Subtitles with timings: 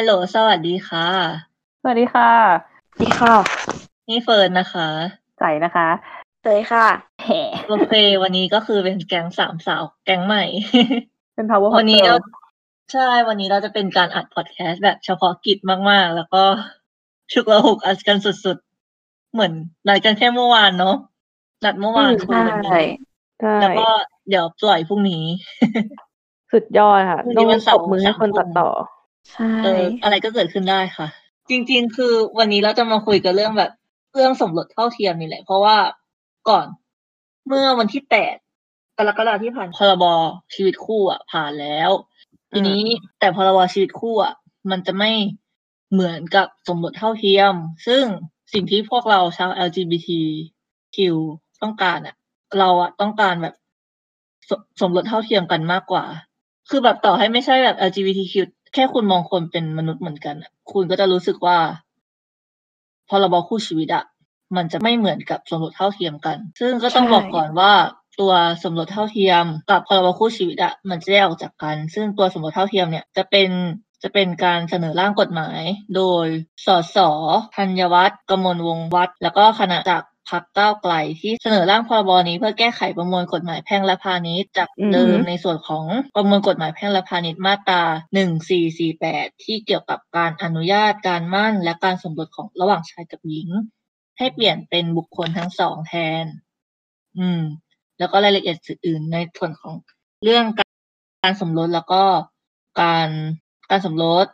[0.00, 1.06] ฮัลโหล สวัสดีค่ะ
[1.80, 2.30] สวัสดีค่ะ
[3.02, 3.34] ดีค่ะ
[4.08, 4.88] นี่เฟิร์นนะคะ
[5.38, 5.88] ใจนะคะ
[6.44, 6.86] เลยค่ะ
[7.24, 7.92] แหมโอเค
[8.22, 10.44] วันนี้ก็คือเป็นแก๊งสามสาว แก๊งใหม่
[11.34, 12.16] เป็น power วันนี้ Hotel เรา
[12.92, 15.58] ใช่ วันนี้เราจะเป็นการอัดพอดแคสต์แบบเฉพาะกิจ
[15.90, 16.42] มากๆ แล้วก็
[17.32, 19.52] ชุกระหุกอัดกันสุดๆ เหมือน
[19.88, 20.96] นัดกันแค่เมื่อวานเนาะ
[21.64, 22.88] นัดเมื่อวานคุยวันใช่นี้
[23.40, 23.88] ใช่แล้วก็
[24.28, 25.24] เดี๋ยวปล่อยพรุ่งนี้
[26.52, 28.70] สุดยอดค่ะพรุ่งนี้ต้องวันตเสาร์บมือให้คนสามทุ่มตัดต่อ
[29.32, 31.08] ใช่เอออะไรก็เกิดขึ้นได้ค่ะ
[31.48, 33.70] จริง ๆ คือวันนี้เราจะมาคุยกันเรื่องแบบ
[34.14, 35.76] เรื่องสมรสเท่าเทียมนี่แหละ เพราะว่า
[36.48, 36.66] ก่อน
[37.46, 38.36] เมื่อวันที่แปด
[38.98, 40.04] กรกฎาที่ผ่านพรบ
[40.54, 41.90] ชีวิตคู่อะผ่านแล้ว
[42.52, 42.82] ทีนี้
[43.18, 44.34] แต่พรบชีวิตคู่อะ
[44.70, 45.10] มันจะไม่
[45.92, 47.54] เหมือนกับสมรสเท่าเทียม
[47.86, 48.04] ซึ่ง
[48.52, 50.98] สิ่งที่พวกเราชาว LGBTQ
[51.62, 52.14] ต้องการอะ
[52.58, 53.54] เราอะต้องการแบบ
[54.48, 54.50] ส
[54.80, 56.04] สมรสเท่าเทียมกันมากกว่า
[56.70, 58.34] คือแบบต่อให้ไม่ใช่แบบ LGBTQ
[58.74, 60.36] แค่คุณมองคนเป็นมนุษย์เหมือนกัน
[60.72, 61.58] คุณก็จะรู้สึกว่า
[63.08, 64.04] พรบคู่ชีวิตอะ
[64.56, 67.72] มันจะไม่เหมือนกับสมรสเท่าเทียมกัน ซึ่งก็ต้องบอกก่อนว่า
[68.20, 73.50] ตัวสมรสเท่าเทียม กับพรบคู่ชีวิตอะมันจะแยกออกจากกัน ซึ่งตัวสมรสเท่าเทียมเนี่ยจะเป็น
[74.02, 75.62] จะเป็นการเสนอร่างกฎหมาย
[75.96, 76.26] โดย
[76.66, 76.96] สส
[77.56, 85.84] ธัญวัฒน์กมลวงศ์วัฒน์แล้วก็คณะจาก พรรคก้าวไกลที่เสนอร่างพรบนี้เพื่อแก้ไขประมวลกฎหมายแพ่งและพาณิชย์จากเดิมอือฮึในส่วนของ
[86.14, 87.82] ประมวลกฎหมายแพ่งและพาณิชย์มาตรา
[88.62, 93.48] 1448 ที่เกี่ยวกับการอนุญาตการมั่น และการสมรสของระหว่างชายกับหญิง
[94.18, 96.24] ให้เปลี่ยนเป็นบุคคลทั้งสองแทน
[97.18, 97.40] อืม
[97.98, 99.74] แล้วก็รายละเอียดอื่นๆในส่วนของ
[100.24, 100.72] เรื่องการ
[101.22, 102.02] การสมรสแล้วก็
[102.80, 103.08] การ
[103.70, 104.26] การสมรส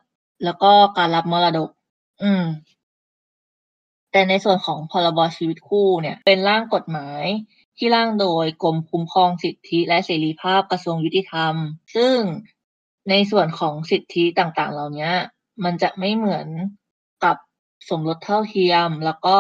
[0.45, 1.69] แล้วก็การรับมรดก
[2.23, 2.43] อืม
[4.15, 7.25] แต่ในส่วนของพรบชีวิตคู่เนี่ยเป็นร่างกฎหมาย
[7.79, 11.55] ที่ร่างโดยกรมคุ้มครองสิทธิและเสรีภาพกระทรวงยุติธรรม
[11.97, 12.17] ซึ่ง
[13.11, 15.11] ในส่วนของสิทธิต่างๆ เหล่านี้
[15.65, 16.47] มันจะไม่เหมือน
[17.25, 17.37] กับ
[17.89, 19.39] สมรสเท่าเทียม แล้วก็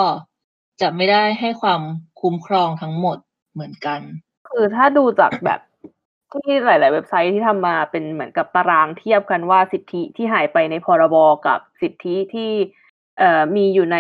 [0.81, 1.81] จะไม่ได้ให้ความ
[2.21, 3.19] คุ้มครองทั้งหมด
[3.53, 4.01] เหมือนกัน
[4.49, 5.61] คือถ้าดูจากแบบ
[6.33, 12.51] ที่หลาย ๆ เว็บไซต์ที่ทำมาเป็นเหมือนกับตารางเทียบกันว่าสิทธิที่หายไปในพรบกับสิทธิที่
[13.19, 13.99] เอ่อมีอยู่ใน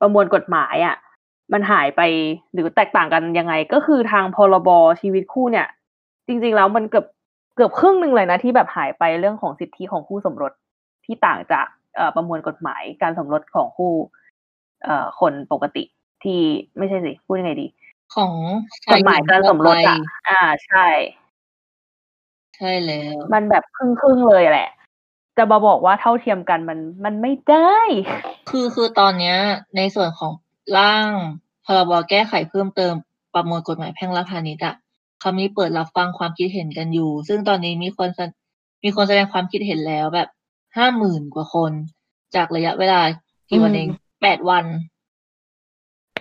[0.00, 0.96] ประมวลกฎหมายอะ
[1.52, 2.00] มันหายไป
[2.52, 4.68] หรือแตกต่างกันยังไง ก็คือทางพรบ
[5.00, 5.66] ชีวิตคู่เนี่ย
[6.26, 7.06] จริง ๆ แล้วมันเกือบ
[7.56, 10.52] เกือบครึ่งหนึ่งเลยนะที่แบบหายไปเรื่องของสิทธิของคู่สมรส
[11.04, 11.66] ที่ต่างจาก
[11.96, 13.92] เอ่อประมวลกฎหมายการสมรสของคู่
[14.84, 15.84] เอ่อคนปกติ
[16.24, 16.40] ที่
[16.78, 17.66] ไม่ใช่สิพูดยังไงดี
[18.14, 18.32] ของ
[18.92, 19.96] กฎหมายการสมรสอะ
[20.28, 20.86] อ่าใช่
[22.56, 24.68] ใช่แล้วมันแบบครึ่งครึ่งๆเลยแหละ
[25.40, 27.78] จะมาบอกว่าเท่าเทียมกันมันมันไม่ได้
[28.50, 29.36] คือคือตอนเนี้ย
[29.76, 30.32] ในส่วนของ
[30.78, 31.08] ร่าง
[31.66, 32.94] พรบแก้ไขเพิ่มเติม
[33.34, 34.74] ประมวลกฎหมายแพ่งและพาณิชย์อะ
[35.20, 38.20] เขามีเปิดรับฟังความคิดเห็นกันอยู่ ซึ่งตอนนี้มีคนแส
[38.82, 40.28] มีคนแสดงความคิดเห็นแล้วแบบ
[40.76, 41.72] ห้าหมื่นกว่าคน
[42.34, 43.00] จากระยะเวลา
[43.48, 43.88] กี่วันอืมเอง
[44.22, 44.64] แปดวัน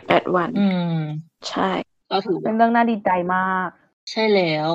[0.08, 0.96] แปดวัน อืม
[1.50, 1.70] ใช่
[2.12, 3.70] ก็ถือเป็ว่านเรื่องน่าดีใจมาก
[4.12, 4.68] ใช่แล้ว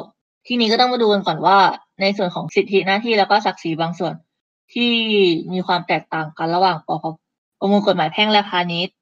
[0.46, 1.58] ทีนี้ก็ต้องมาดูกันก่อนว่า
[2.00, 4.14] ในส่วนของสิทธิหน้าที่แล้วก็ศักดิ์ศรีบางส่วน
[4.72, 4.92] ที่
[5.52, 7.04] มีความแตกต่างกันระหว่างปพ
[7.58, 8.96] ประมวลกฎหมายแพ่งและพาณิชย์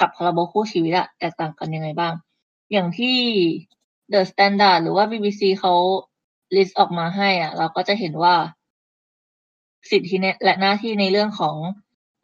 [0.00, 2.12] กับพรบคู่ชีวิตอะแตกต่างกันยังไงบ้าง
[2.72, 3.18] อย่างที่
[4.12, 5.74] The Standard หรือว่า BBC เขา
[6.56, 8.34] list ออกมาให้อะ เราก็จะเห็นว่า
[9.90, 11.56] สิทธิเนี่ยและหน้าที่ในเรื่องของ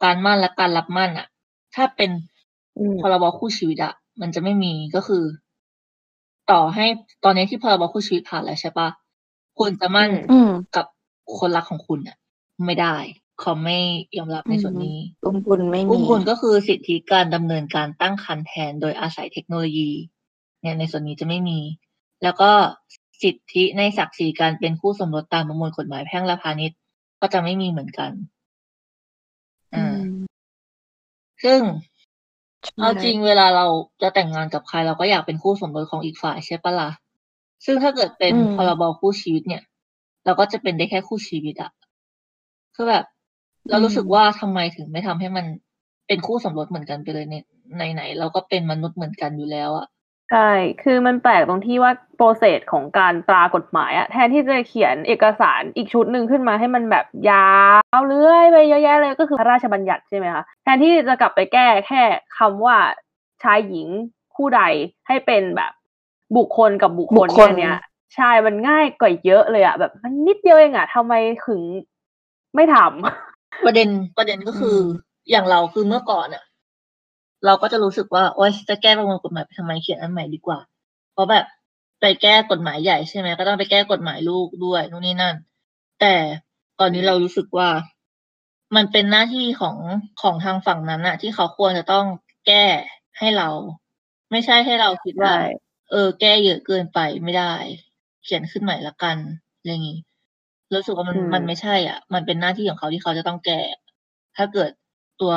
[0.03, 1.27] การมั่นและการรับมั่นอะ
[1.75, 2.11] ถ้าเป็น
[2.77, 5.23] อืมพรบคู่ชีวิตอะมันจะไม่มีก็คือ
[6.51, 6.85] ต่อให้
[7.23, 8.87] ตอนนี้ที่พรบคู่ชีวิตผ่านแล้วใช่ปะ
[9.57, 10.85] คุณจะมั่นอืมกับ
[11.39, 12.17] คนรักของคุณอะ
[12.65, 12.95] ไม่ได้
[13.39, 13.77] เขาไม่
[14.17, 19.91] ยอมรับในส่วนนี้อุ้มบุญไม่อุ้มีมบุญก็คือสิทธิการดำเนินการตั้งครรภ์แทนโดยอาศัยเทคโนโลยี
[20.61, 21.59] เนี่ยในส่วนนี้จะไม่มี
[22.23, 22.51] แล้วก็
[23.23, 26.77] สิทธิในศักดิ์ศรีการเป็นคู่สมรสตามประมวลกฎหมายแพ่งและพาณิชย์
[27.21, 28.11] ก็จะไม่มีเหมือนกัน
[29.75, 29.99] อือ่าม
[31.43, 31.61] ซึ่ง
[32.65, 33.65] ใช่เอาจริงเวลาเรา
[34.01, 36.89] จะแต่งงานกับใครเราก็อยากเป็นคู่สมรสของอีกฝ่ายใช่ปะล่ะ
[37.65, 39.63] ซึ่งถ้าเกิดเป็นพรบคู่ชีวิตเนี่ย
[40.25, 41.71] เราก็จะเป็นได้แค่คู่ชีวิตอะ
[42.81, 43.05] คือแบบ
[43.69, 45.45] เรารู้สึกว่าทำไมถึงไม่ทำให้มัน
[46.07, 47.45] เป็นคู่สมรสเหมือนกันไปเลยเนี่ย
[47.75, 49.87] ไหนๆเราก็เป็นมนุษย์เหมือนกันอยู่แล้วอะ
[50.31, 50.51] ใช่
[50.83, 57.53] คือมันแปลกตรงที่ว่าโปรเซสของการตรากฎหมายอะแทนที่จะเขียนเอกสารอีกชุดหนึ่งขึ้นมาให้มันแบบยา
[57.97, 62.03] วเรื่อยไปเยอะแยะเลยก็คือพระราชบัญญัติใช่ไหมคะ แทนที่จะกลับไปแก้แค่
[62.37, 62.77] คำว่า
[63.43, 63.87] ชายหญิง
[64.35, 64.61] คู่ใด
[65.07, 65.71] ให้เป็นแบบ
[66.37, 67.77] บุคคลกับบุคคลบุคคลแค่เนี้ย
[68.15, 71.13] ใช่ มันง่ายกว่าเยอะเลยอะแบบมันนิดเดียวเองอะทำไม
[71.47, 71.61] ถึง
[72.55, 76.43] ไม่ทำประเด็นประเด็นก็คือออย่างเราคือเมื่อก่อนอะ
[77.45, 80.59] เราก็จะรู้สึกว่าโอ๊ยจะแก้ประมวลกฎหมายไปทำไมเขียนอันใหม่ดีกว่า
[81.13, 81.45] เพราะแบบ
[82.01, 85.35] ไปแก้กฎหมายใหญ่ใช่ไหมก็ต้องไปแก้กฎหมายลูกด้วยนู่นนี่นั่น
[85.99, 86.15] แต่
[86.79, 87.69] ตอนนี้เรารู้สึกว่า
[88.75, 89.77] มันเป็นหน้าที่ของ
[90.21, 92.05] ของทางฝั่งนั้นอะที่เขาควรจะต้อง
[92.47, 92.65] แก้
[93.19, 93.49] ให้เรา
[94.31, 95.43] ไม่ใช่ให้เราคิดว่าใช่
[95.91, 97.53] เออ แก้เยอะเกินไปไม่ได้
[98.23, 99.17] เขียนขึ้นใหม่ละกัน
[99.57, 99.99] อะไรอย่างงี้
[100.73, 103.59] รู้สึกว่ามันอืม มันไม่ใช่อะ มันเป็นหน้าที่ของเขาที่เขาจะต้องแก้
[104.37, 104.69] ถ้าเกิด
[105.21, 105.33] ตัว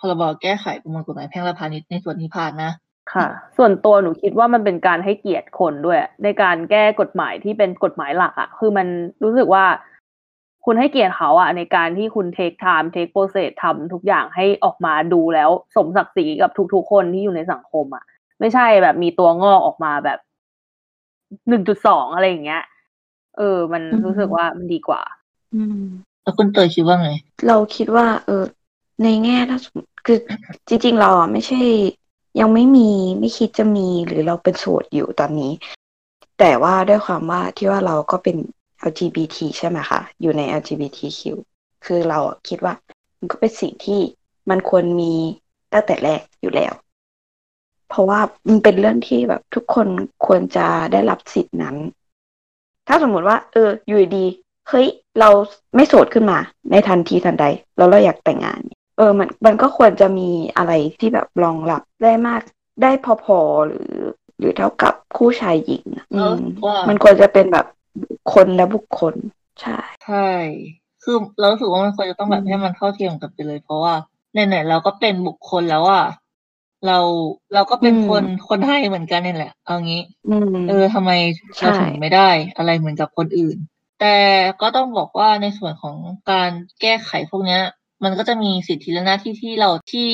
[0.00, 2.72] พรบแก้ไขประมวลกฎหมายแพ่งและพาณิชย์ในส่วนนี้ผ่านนะ
[3.12, 3.26] ค่ะ
[3.56, 8.86] ส่วนตัวหนูคิดว่ามันเป็นการให้เกียรติคนด้วย ในการแก้กฎหมายที่เป็นกฎหมายหลักอะคือมัน
[9.24, 9.64] รู้สึกว่า
[10.64, 18.04] คุณให้เกียรติเขาอะในการที่คุณ take time take process ทำทุกอย่างให้ออกมาดูแล้วสมศักดิ์ศรีกับทุกๆคนที่อยู่ในสังคมอะ
[18.40, 20.18] ไม่ใช่แบบมีตัวงอกออกมาแบบ
[21.48, 22.62] หนึ่งจุดสองอะไรอย่างเงี้ย
[23.36, 25.02] เออ มันอืมรู้สึกว่ามันดีกว่า
[25.54, 25.82] อืม
[26.22, 27.10] แล้วคุณเตยคิดว่าไง
[27.46, 28.44] เราคิดว่า เออ
[29.02, 30.18] ในแง่ถ้าสมมติคือ
[30.68, 31.60] จริง ๆ เราอะไม่ใช่
[32.40, 35.52] ยังไม่มีไม่คิดจะมีหรือเราเป็นโสดอยู่ตอนนี้
[36.38, 38.36] แต่ว่าด้วยความว่าที่ว่าเราก็เป็น
[38.82, 41.20] LGBT ใช่ไหมคะ อยู่ใน LGBTQ
[41.84, 42.74] คือเราอะคิดว่า
[43.18, 44.00] มันก็เป็นสิ่งที่
[44.50, 45.12] มันควรมี
[45.72, 46.72] ตั้งแต่แรกอยู่แล้ว
[47.88, 49.88] เพราะว่ามันเป็นเรื่องที่แบบทุกคน
[50.26, 51.76] ควรจะได้รับสิทธินั้น
[52.88, 54.86] ถ้าสมมุติว่า เออ อยู่ดีๆเฮ้ย
[55.20, 55.28] เรา
[55.74, 56.38] ไม่โสดขึ้นมา
[56.70, 57.44] ในทันทีทันใด
[57.76, 58.60] แล้วเราอยากแต่งงาน
[58.96, 62.40] เออมันมันก็ควรจะมีอะไรที่แบบรองรับได้มาก
[62.82, 62.90] ได้
[63.24, 63.92] พอๆหรือ
[64.38, 66.34] หรือเท่ากับคู่ชายหญิงอะอืมเออ
[66.64, 67.66] ว่ามัมันควรจะเป็นแบบ
[68.10, 69.14] บุคคลและบุคคล
[69.60, 70.28] ใช่ใช่
[71.02, 73.94] คือเรารู้สึกว่ามันควรจะต้องแบบอืมให้มันเท่าเทียมกันไปเลย เพราะว่า
[74.32, 76.04] ไหนๆเราก็เป็นบุคคลแล้วอะ
[76.86, 76.98] เรา
[77.54, 81.10] เราก็เป็นคนคนไทยเหมือนกันนี่แหละ เอางี้อืมเออทำไม
[81.56, 83.56] ใช่เราถึงไม่ได้ อะไรเหมือนกับคนอื่น
[84.00, 84.16] แต่
[84.60, 85.96] ก็ต้องบอกว่าในส่วนของ
[86.30, 86.50] การ
[86.80, 87.62] แก้ไขพวกเนี้ย
[88.04, 90.10] มันก็จะมีสิทธิและหน้าที่ที่เราที่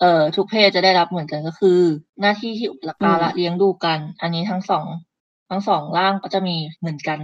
[0.00, 1.78] เอ่อทุกเพศจะได้รับเหมือนกันก็คือ
[2.20, 4.86] หน้าที่ที่อุปการะเลี้ยงดูกัน อันนี้ทั้งสอง
[5.50, 7.18] ทั้งสองร่างก็จะมีเหมือนกัน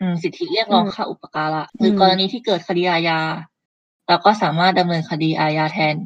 [0.00, 3.20] อืมสิทธิเรียกร้องค่าอุปการะหรือมกรณีที่เกิดคดีอาญา
[4.08, 5.96] เราก็สามารถดำเนินคดีอาญาแทน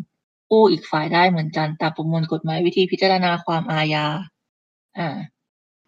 [0.49, 4.07] ผู้อีกฝ่ายได้เหมือนกันตามประมวลกฎหมายวิธีพิจารณาความอาญา
[4.99, 5.09] อ่า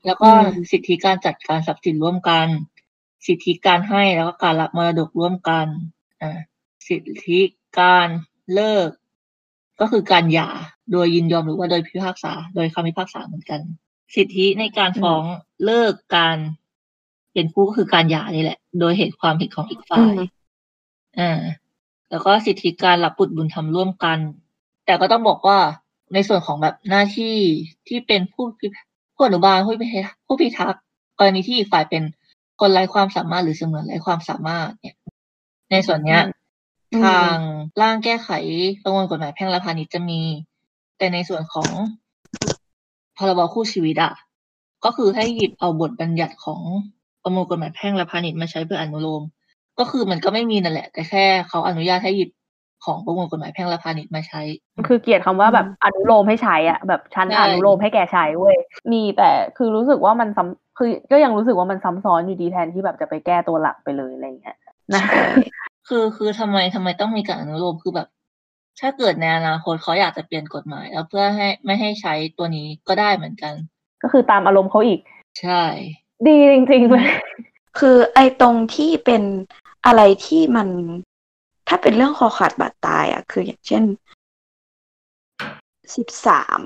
[0.07, 2.47] แล้วก็อืมสิทธิการจัดการทรัพย์สินร่วมกัน
[3.27, 5.67] สิทธิการให้แล้วก็การรับมรดกร่วมกัน
[6.23, 6.39] อ่า
[6.89, 7.41] สิทธิ
[7.79, 8.09] การ
[8.55, 8.89] เลิก
[9.81, 10.49] ก็คือการหย่า
[10.93, 13.61] โดยยินยอมหรือว่าโดยพิพากษา โดยคำพิพากษาเหมือนกัน
[14.15, 15.23] สิทธิในการฟ้อง
[15.65, 16.37] เลิกการ
[17.33, 20.29] เป็นผู้ก็คือการหย่านี่แหละ โดยเหตุความผิดของอีกฝ่ายอืม
[21.19, 21.41] อ่า
[22.11, 24.19] แล้วก็สิทธิการรับบุตรบุญธรรมร่วมกัน
[24.87, 25.59] แต่ก็ต้องบอกว่า
[26.15, 27.37] ในส่วนของแบบหน้าที่
[27.89, 28.67] ที่เป็นผู้พิ
[29.15, 30.83] ผู้อนุบาลผู้พิทักษ์ผู้พิทักษ์
[31.19, 32.03] กรณีที่อีกฝ่ายเป็น
[32.61, 34.97] คนไร้ความสามารถหรือเสมือนไร้ความสามารถเนี่ย
[35.71, 36.21] ในส่วนเนี้ย
[36.93, 37.37] อืมทาง
[37.81, 38.31] ร่างแก้ไข
[38.83, 40.21] ประมวลกฎหมายแพ่งและพาณิชย์จะมี
[40.99, 41.71] แต่ในส่วนของ
[43.17, 44.13] พรบคู่ชีวิตอะ
[44.85, 46.63] ก็คือให้หยิบเอาบทบัญญัติของ
[47.23, 49.23] ประมวลกฎหมายแพ่งและพาณิชย์มาใช้เพื่ออนุโลม
[49.79, 52.31] ก็คือมันก็ไม่มีนั่นแหละ แต่แค่เขาอนุญาตให้หยิบ
[52.87, 54.41] ของประมวลกฎหมายแพ่งและพาณิชย์มาใช้
[54.89, 58.57] คือเกลียดคำว่าแบบอนุโลมให้ใช้อะแบบฉันใช่อนุโลมให้แกใช้เว้ย
[58.93, 64.57] มีแต่คือรู้สึกว่ามันซ้ำคือก็ยังรู้สึกว่ามันซ้ำซ้อนอยู่ดีแทนที่แบบจะไปแก้ตัวหลักไปเลยอะไรอย่างเงี้ย
[64.95, 65.27] นะใช่
[65.89, 68.09] คือคือทำไมทำไมต้องมีการอนุโลมคือแบบ
[68.81, 73.55] ถ้าเกิดในอนาคตเขาอยากจะเปลี่ยนกฎหมาย แล้วเพื่อให้ไม่ให้ใช้ตัวนี้ก็ได้เหมือนกัน
[74.03, 75.01] ก็คือตามอารมณ์เขาอีก
[75.41, 75.63] ใช่
[76.27, 77.09] ดีจริงๆเลย
[77.79, 79.23] คือไอ้ตรงที่เป็น
[79.87, 80.69] อะไรที่มัน
[81.69, 83.85] ถ้าเป็นเรื่องคอขาดบาดตายอะ คืออย่างเช่น
[85.97, 86.61] สิบสาม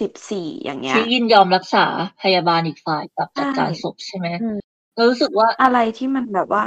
[0.00, 1.84] สิบสี่อย่างเงี้ยที่ยินยอมรักษา
[2.22, 4.58] พยาบาลอีกฝ่ายกับจัดการใช่ศพใช่ไหมอืม
[4.94, 6.62] เรารู้สึกว่าอะไรที่มันแบบว่า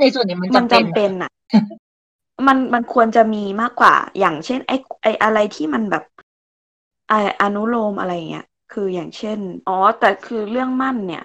[0.00, 1.30] ในส่วนนี้มันมันจำจำเป็เป็นอะ
[2.46, 6.04] มันมันควรจะมีมากกว่า อย่างเช่น ไอ้ไอ้อะไรที่มันแบบ
[7.08, 11.24] ไออนุโลมอะไรเงี้ยคืออย่างเช่น อ๋อ แต่คือเรื่องมั่นเนี่ย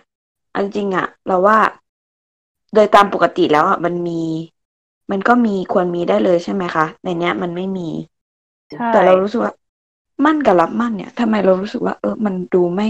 [0.52, 1.58] เอาจริงๆอะเราว่า
[2.74, 4.22] โดยตามปกติแล้วอะมันมี
[5.12, 7.90] มันก็มีควรมีได้เลยใช่ไหมคะ ในเนี้ยมันไม่มี
[8.72, 9.54] ใช่แต่เรารู้สึกว่า
[10.26, 12.90] มั่นกับรับมั่นเนี่ยทำไมเรารู้สึกว่า เออ มันดูไม่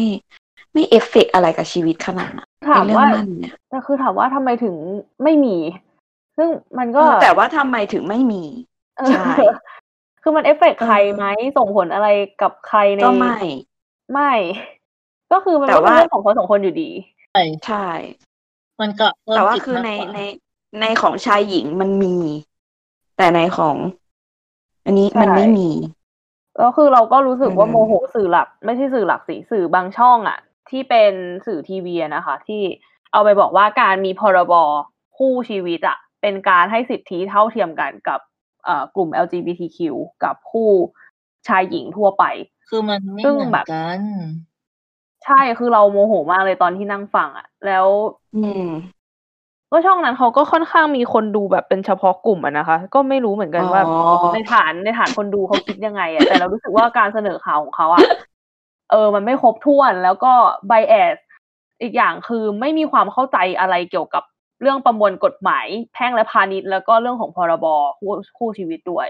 [0.73, 4.75] ไม่เอฟเฟกต์อะไรกับชีวิตขนาดนั้นถามในเรื่องว่ามั่นเนี่ยแต่คือถามว่าทำไมถึง
[5.23, 5.55] ไม่มี
[6.37, 8.41] ซึ่งมันก็แต่ว่าทำไมถึงไม่มี
[8.97, 9.33] เออใช่
[10.21, 11.25] คือมันเอฟเฟกต์ใครเออไหม
[11.57, 12.07] ส่งผลอะไร
[12.41, 13.37] กับใครในก็ไม่
[14.13, 14.31] ไม่
[15.31, 16.89] ก็คือมันแต่ก็เป็นว่าเรื่องของคนสองคนอยู่ดี
[17.65, 17.87] ใช่
[18.81, 20.19] มันก็เพิ่มแต่ว่าจุดคือมกในกว่าใน
[20.79, 22.15] ในของชายหญิงมันมี
[23.17, 23.77] แต่ในของ
[24.85, 25.69] อันนี้ใช่มันไม่มี
[26.57, 31.13] แล้วคือเราก็รู้สึกว่าอืมโมโหสื่อหลัก ไม่ใช่สื่อหลักสิสื่อบางช่องอะที่เป็น
[31.45, 32.61] สื่อทีวีอะนะคะ ที่
[33.11, 34.53] เอาไปบอกว่าการมีพรบ
[35.17, 38.19] คู่ชีวิตอะเป็นการให้สิทธิเท่าเทียมกันกับ
[38.63, 39.79] เอ่อกลุ่ม LGBTQ
[40.23, 40.69] กับคู่
[41.47, 42.23] ชายหญิงทั่วไป
[42.69, 44.01] คือมันไม่ซึ่งเหมือนแบบกัน
[45.25, 47.85] ใช่คือเราโมโหมากเลยตอนที่นั่งฟังอะแล้ว
[48.35, 48.65] อืม
[49.71, 58.01] ก็ช่องนั้นเขาก็ค่อนข้างมีคนดูแบบเป็นเฉพาะกลุ่มอะนะคะ ก็ไม่รู้เหมือนกันว่าอ๋อ ในฐานในฐานคนดูเขาคิดยังไงอะแต่เรารู้สึกว่าการเสนอข่าวของเขาอะ
[58.91, 60.31] เออ มันไม่ครบถ้วนแล้วก็
[60.67, 61.15] ไบแอส
[61.81, 64.23] อีกอย่างคือไม่มีความเข้าใจอะไรเกี่ยวกับ
[64.61, 67.65] เรื่องประมวลกฎหมาย แพ่งและพาณิชย์แล้วก็เรื่องของพรบ
[67.99, 69.07] คู่คู่ชีวิตด้วย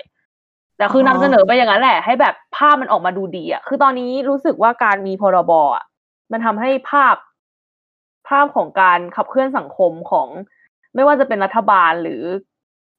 [0.78, 5.84] แต่คืออนำเสนอไปอย่างนั้นแหละ ให้แบบภาพมันออกมาดูดีอะคือตอนนี้รู้สึกว่าการมีพรบอะ
[6.32, 7.16] มันทำให้ภาพ
[8.30, 10.28] ภาพของการขับเคลื่อนสังคมของ
[10.96, 12.24] ไม่ว่าจะเป็นรัฐบาลหรือ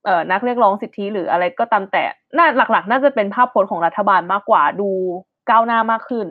[0.04, 2.02] เอ่อนักเรียกร้องสิทธิหรืออะไรก็ตามแต่
[2.36, 4.90] น่าหลัก ๆ น่าจะเป็นภาพพจน์ของรัฐบาลมากกว่าดู
[5.50, 6.26] ก้าวหน้ามากขึ้น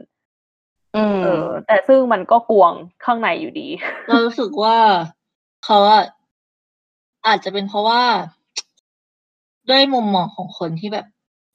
[0.95, 2.73] อืมเออ แต่ซึ่งมันก็กวง
[3.05, 3.67] ข้างในอยู่ดี
[4.07, 4.77] เรารู้สึกว่า
[5.65, 6.03] เขาอะ
[7.27, 8.01] อาจจะเป็นเพราะว่า
[9.69, 11.05] ด้วยมุมมองของคนที่แบบ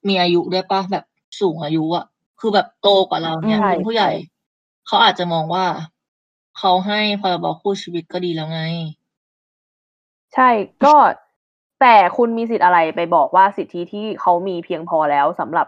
[0.09, 1.05] มีอายุด้วยปะแบบ
[1.41, 2.07] สูงอายุอะ
[2.41, 4.33] คือแบบโตกว่าเราเนี่ยใช่เป็นผู้ใหญ่ใช่
[4.87, 5.65] เขาอาจจะมองว่า
[6.59, 8.61] เขาให้พรบคู่ชีวิตก็ดีแล้วไง
[10.35, 10.49] ใช่
[10.85, 10.95] ก็
[11.81, 15.67] แต่คุณมีสิทธิ์อะไรไปบอกว่าสิทธิที่เขามีเพียงพอแล้วสำหรับ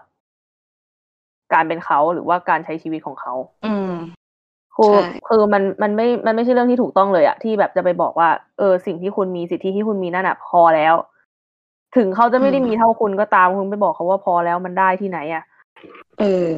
[1.53, 3.35] การเป็นเขาหรือว่าการใช้ชีวิตของเขา
[3.67, 3.93] อืม
[4.77, 8.29] คือใช่คือมันมันไม่มันไม่ใช่เรื่องที่ถูกต้องเลยอะที่แบบจะไปบอกว่า
[8.59, 10.95] เออ สิ่งที่คุณมีสิทธิที่คุณมีนั่นอะพอแล้ว
[11.97, 15.45] ถึงเขาจะไม่ได้มีเท่าคุณก็ตามคุณไปบอกเขาว่าพอแล้วมันได้ที่ไหนอะ
[16.21, 16.53] เออ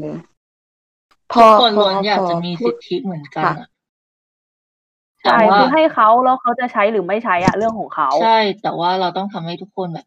[1.33, 3.69] พอทุกคนพล้วนอยากพจะมีพูสิดทธิเหมือนกันค่ะอะ
[5.23, 10.07] ใช่แต่ว่าคือให้เขาแล้วเขาจะใช้หรือไม่ใช้อะเรื่องของเขา ใช่ แต่ว่าเราต้องทำให้ทุกคนแบบ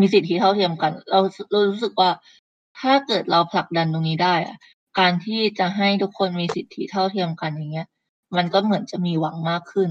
[0.00, 2.10] มีสิทธิเท่าเทียมกัน เราเรารู้สึกว่า
[2.80, 4.56] ถ้าเกิดเราผลักดันตรงนี้ได้อะ
[4.98, 7.88] การที่จะให้ทุกคนมีสิทธิเท่าเทียมกันอย่างเงี้ย
[8.36, 9.90] มันก็เหมือนจะมีหวังมากขึ้น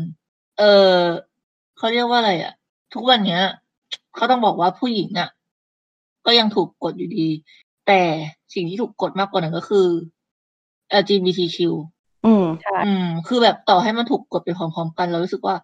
[0.59, 0.63] เอ
[0.97, 0.99] อ
[1.77, 2.53] เขาเรียกว่าอะไรอะ
[2.93, 3.41] ทุกวันเนี้ย
[4.15, 5.29] เขาต้องบอกว่าผู้หญิงอะ
[6.25, 7.27] ก็ยังถูกกดอยู่ดี
[7.87, 8.01] แต่
[8.53, 9.87] สิ่งที่ถูกกดมากกว่านั้นก็คือ
[11.01, 11.57] LGBTQ
[12.27, 15.55] อืมใช่อืม คือแบบต่อให้มันถูกกดไปพร้อมๆกันเรารู้สึกว่า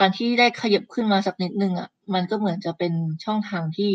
[0.00, 2.92] การที่ได้ขยับขึ้นมาสักนิดนึงอะ มันก็เหมือนจะเป็น
[3.24, 3.90] ช่องทางที่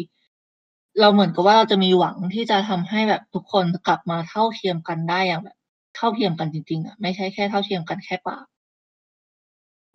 [1.00, 5.58] เราเหมือนกับว่าเราจะมีหวังที่จะทำให้แบบทุกคนกลับมาเท่าเทียมกันได้อย่างแบบ
[5.96, 8.46] เท่าเทียมกันจริงๆอะไม่ใช่แค่เท่าเทียมกันแค่ปาก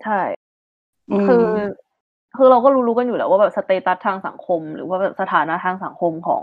[0.03, 0.21] ใช่
[1.11, 1.45] อืมคือ
[2.37, 6.43] คือเราก็รู้ๆกันอยู่แล้วว่าแบบสเตตัสทางสังคม หรือว่าแบบสถานะทางสังคมของ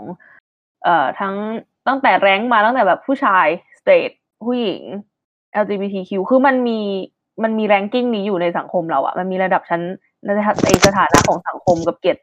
[0.84, 1.34] เอ่อทั้ง
[1.88, 3.46] ตั้งแต่แรงค์มาตั้งแต่แบบผู้ชาย
[3.78, 4.10] สเตท
[4.44, 4.82] ผู้หญิง
[5.62, 6.80] LGBTQ คือมันมี
[7.42, 9.82] มันมีแรงกิ้งนี้อยู่ในสังคมเราอะมันมีระดับชั้น
[10.24, 10.28] ใน
[10.64, 12.20] ในสถานะของสังคมกับเกียรติ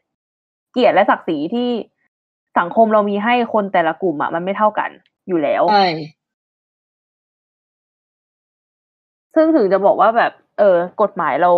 [0.72, 1.68] เกียรติและศักดิ์ศรีที่
[2.58, 4.90] สังคมเรามีให้คนแต่ละกลุ่มอะมันไม่เท่ากัน
[5.28, 5.88] อยู่แล้วใช่
[9.34, 11.50] ซึ่งถึงจะบอกว่าแบบ เออกฎหมายเรา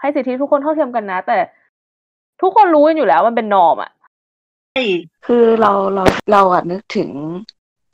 [0.00, 1.38] ให้สิทธิทุกคนเท่าเทียมกันนะ แต่
[2.42, 3.90] ทุกคนรู้กันอยู่แล้วมันเป็นนอมอะ
[4.72, 4.82] ใช่
[5.26, 7.10] คือเราเราเราอะนึกถึง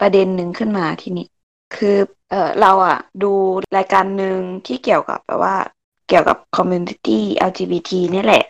[0.00, 1.26] ประเด็นหนึ่งขึ้นมาทีนี้
[1.74, 1.96] คือ
[2.30, 3.32] เออเราอะดู
[3.76, 5.56] รายการหนึ่งที่เกี่ยวกับแบบว่า
[6.08, 8.44] เกี่ยวกับคอมมูนิตี้ LGBT เนี่ยแหละ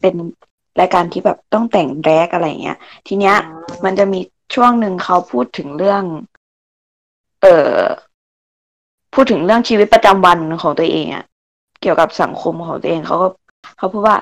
[0.00, 0.14] เป็น
[0.80, 3.36] รายการที่แบบต้องแต่งแรกอะไรเงี้ย ทีเนี้ย
[3.84, 4.20] มันจะมี
[4.54, 6.02] ช่วงหนึ่งเขาพูดถึงเรื่อง
[7.42, 7.82] เอ่อ
[9.14, 11.24] พูดถึงเรื่องชีวิตประจำวันของตัวเองอะ
[11.80, 13.28] เกี่ยวกับสังคมของตัวเองเขาก็
[13.76, 14.18] เขาพูดว่า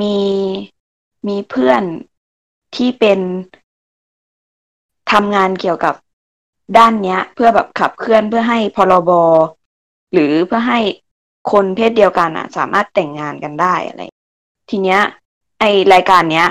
[0.00, 0.18] มี
[1.28, 1.82] มีเพื่อน
[2.76, 3.20] ที่เป็น
[5.12, 5.94] ทำงานเกี่ยวกับ
[6.76, 9.10] ด้านเนี้ย เพื่อแบบขับเคลื่อนเพื่อให้พรบ
[10.12, 10.80] หรือเพื่อให้
[11.52, 14.00] คนเพศเดียวกันอะสามารถแต่งงานกันได้อะไร
[14.70, 15.00] ทีเนี้ย
[15.60, 16.48] ไอรายการเนี้ย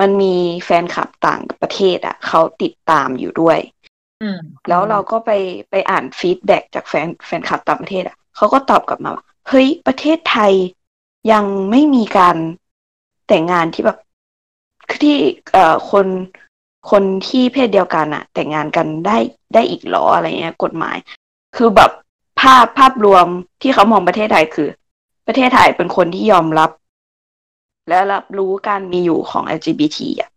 [0.00, 3.58] มันมีแฟนคลับต่างประเทศอะเขาติดตามอยู่ด้วย
[4.22, 5.30] อืมแล้วเราก็ไป
[5.70, 10.52] ไปอ่านฟีดแบ็กจากแฟนแฟนคลับต่างประเทศอะเขาก็ตอบกลับมาว่าเฮ้ยประเทศไทย
[11.32, 12.36] ยังไม่มีการ
[13.28, 13.98] แต่งงานที่แบบ
[14.88, 15.16] คือที่
[15.52, 16.06] เอ่อคน
[16.90, 19.18] คนที่เพศเดียวกันอะแต่งงานกันได้
[19.54, 20.96] ได้อีกเหรออะไรเงี้ย กฎหมาย
[21.56, 21.90] คือแบบ
[22.40, 23.26] ภาพภาพรวม
[23.62, 24.68] ที่เขามองประเทศไทยคือ
[25.26, 26.70] ประเทศไทยเป็นคนที่ยอมรับ
[27.88, 30.30] และรับรู้การมีอยู่ของ LGBT อะ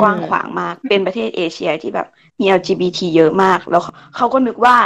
[0.00, 2.08] กว้างขวางมาก เป็นประเทศเอเชียที่แบบ
[2.40, 3.82] มี LGBT เยอะมาก แล้ว
[4.16, 4.76] เขาก็นึกว่า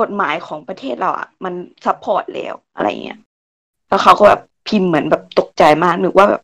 [0.00, 3.18] กฎหมายของประเทศเราอะ มัน support แล้วอะไรเงี้ย
[3.88, 6.42] แล้วเขาก็แบบพิมพ์เหมือนแบบตกใจมากนึกว่าแบบ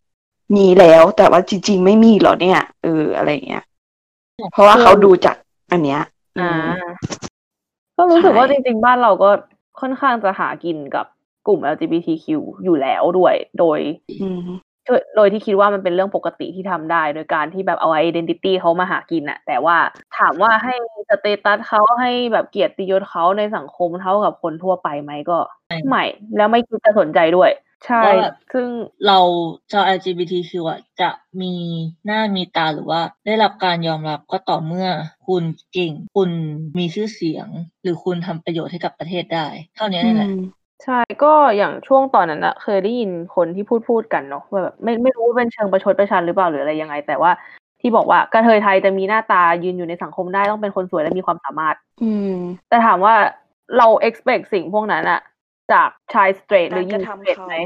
[0.57, 3.65] มีแล้ว แต่ว่าจริง ๆ ไม่มีเหรอเนี่ยเอออะไรเงี้ย
[4.53, 5.37] เพราะว่าเขาดูจาก
[5.73, 6.01] อันเนี้ย
[6.39, 6.71] อือ่าม
[7.97, 9.31] ก็รู้สึกว่าใช่จริง ๆ บ้านเราก็
[9.81, 11.07] ค่อนข้างจะหากินกับ
[11.47, 12.27] กลุ่ม LGBTQ
[12.65, 13.81] อยู่แล้วด้วย โดย
[14.23, 14.41] อืม
[15.17, 19.77] โดยที่คิดว่ามันเป็นเรื่องปกติที่ทำได้ โดยการที่แบบเอา identity เขามาหากินอะแต่ว่า
[20.19, 20.75] ถามว่าให้
[21.11, 25.39] สเตตัสเขาให้แบบเกียรติยศเขาในสังคมเท่ากับคนทั่วไปไหมก็
[25.89, 26.05] ไม่
[26.37, 27.51] แล้วไม่คิดจะสนใจด้วย
[27.87, 28.69] ใช่ว่าแบบซึ่ง
[29.07, 29.19] เรา
[29.73, 31.11] ชาว LGBTQ อะจะ
[31.43, 31.55] มี
[32.07, 34.89] หน้ามีตาหรือว่า ได้รับการยอมรับก็ต่อเมื่อ
[35.27, 36.31] คุณเก่ง คุณ
[36.79, 37.49] มีชื่อเสียง
[37.83, 40.41] หรือคุณทำประโยชน์ให้กับประเทศได้ เท่านี้อืนี่แหละม
[40.85, 47.31] ใช่ก็อย่างช่วงตอนนั้นอะเคยได้ยินคนที่พูดพูดกันเนาะว่าแบบไม่ไม่รู้ว่าเป็นเชิงประชดประชันหรือเปล่าหรืออะไรยังไง แต่ว่า
[47.81, 52.35] ที่บอกว่ากระเทยไทยจะมีหน้าตายืนอยู่ในสังคมได้ต้องเป็นคนสวยและมีความสามารถ อืม
[52.69, 53.15] แต่ถามว่า
[53.79, 55.21] เรา expect สิ่งพวกนั้นอะ
[55.73, 57.57] จากชายสเตรทหรือหญิงการกระสทำเตรทเขาไหม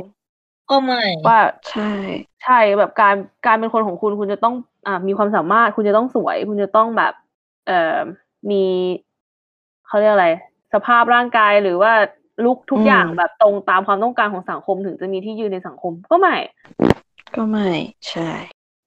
[0.71, 1.41] ก็ไม่ว่า
[1.71, 1.93] ใช่
[2.45, 3.15] ใช่แบบการ
[3.47, 4.55] การเป็นคนของคุณคุณจะต้อง
[4.87, 7.13] อ่ามีความสามารถคุณจะต้องสวย คุณจะต้องแบบ
[7.67, 7.99] เอ่อ
[8.51, 8.65] มี
[9.87, 10.29] เขาเรียกอะไร
[10.75, 11.93] สภาพร่างกายหรือว่า
[12.45, 16.37] ลุกทุกอย่างแบบตรงตามความต้องการของสังคมถึงจะมีที่ยืนในสังคมก็ไม่
[17.37, 17.69] ก็ไม่
[18.09, 18.31] ใช่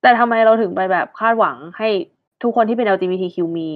[0.01, 1.89] แต่ทำไมเราถึงไปแบบคาดหวังให้
[2.43, 3.69] ทุกคนที่เป็น LGBTQ มี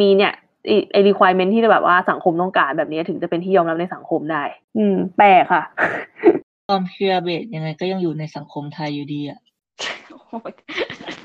[0.00, 0.34] มีเนี่ย
[0.66, 4.42] ไอ้ไอ้ requirement ที่แบบว่าสังคมต้องการแบบนี้ถึงจะเป็นที่ยอมรับในสังคมได้
[4.76, 5.62] อืม แปลกค่ะ
[6.66, 9.38] ความเพียร์เบสยังไงก็ยังอยู่ในสังคมไทยอยู่ดีอะ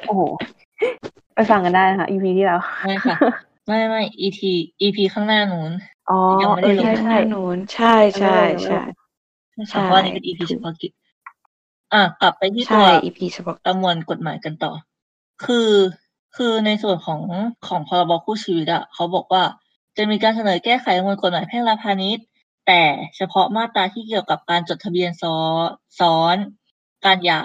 [0.06, 0.22] โอ้โห
[1.36, 3.18] ไปฟังกันได้นะคะ EP ที่แล้ว ไม่ค่ะ
[3.68, 4.34] ไม่ไม่ et
[4.86, 5.72] ep ข้างหน้านู้น
[6.10, 7.86] อ๋อยังไม่ได้เออลงใช่ข้างหใช่น้านู้น ใช่
[8.18, 8.28] ใช่
[8.66, 8.76] ใช่
[9.56, 10.92] ไม่ใช่ค่ะเพราะอันนี้เป็น ep เฉพาะกิจ
[11.94, 14.72] อะ กลับไปที่ตัใช่ว EP เฉพาะประมวลกฎหมายกันต่อ
[15.46, 15.70] คือ
[16.36, 17.22] คือในส่วนของ
[17.68, 19.44] ของพรบคู่ชีวิตอะเขาบอกว่า
[19.98, 22.26] จะมีการเสนอแก้ไขประมวลกฎหมายแพ่งและพาณิชย์
[22.68, 22.84] แต่
[23.16, 25.36] เฉพาะมาตราที่เกี่ยวกับการจดทะเบียนซ้อ
[26.00, 26.38] ซ้อน
[27.06, 27.42] การหย่า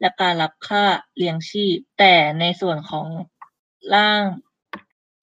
[0.00, 0.84] และการรับค่า
[1.16, 3.06] เลี้ยงชีพ แต่ในส่วนของ
[3.94, 4.22] ร่าง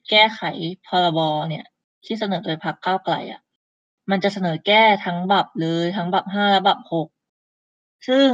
[0.09, 0.41] แก้ไข
[0.87, 1.65] พรบเนี่ย
[2.05, 3.41] ที่เสนอโดยพรรคก้าวไกลอะ
[4.09, 7.07] มันจะเสนอแก้ทั้งบับเลยทั้งบับห้าและบับหก
[8.07, 8.29] ซึ่ง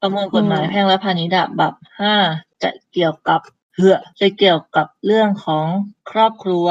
[0.00, 2.14] ประมวลกฎหมายแพ่งและพาณิชย์บับห้า
[2.62, 3.40] จะเกี่ยวกับ
[3.76, 5.66] เหือจะเกี่ยวกับเรื่องของ
[6.10, 6.66] ครอบครัว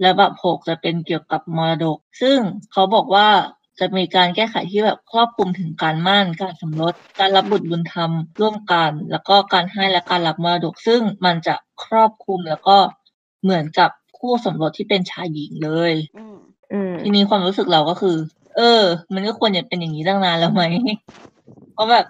[0.00, 2.38] และบับหกจะเป็นเกี่ยวกับมรดก ซึ่ง
[2.72, 3.28] เขาบอกว่า
[3.80, 12.76] จะมีการแก้ไขที่แบบครอบคลุมถึงการมั่น การสมรส การรับบุตรบุญธรรมร่วมกัน แล้วก็การให้และการรับมรดก ซึ่งมันจะครอบคลุมแล้วก็
[13.42, 16.36] เหมือนกับคู่สมรสที่เป็นชายหญิงเลยอืม
[16.72, 18.16] อืมทีนี้ความรู้สึกเราก็คือ
[18.56, 18.82] เออ
[19.14, 20.62] มันก็ควรจะเป็นอย่างนี้ตั้งนานแล้วไหม
[21.72, 22.06] เพราะแบบ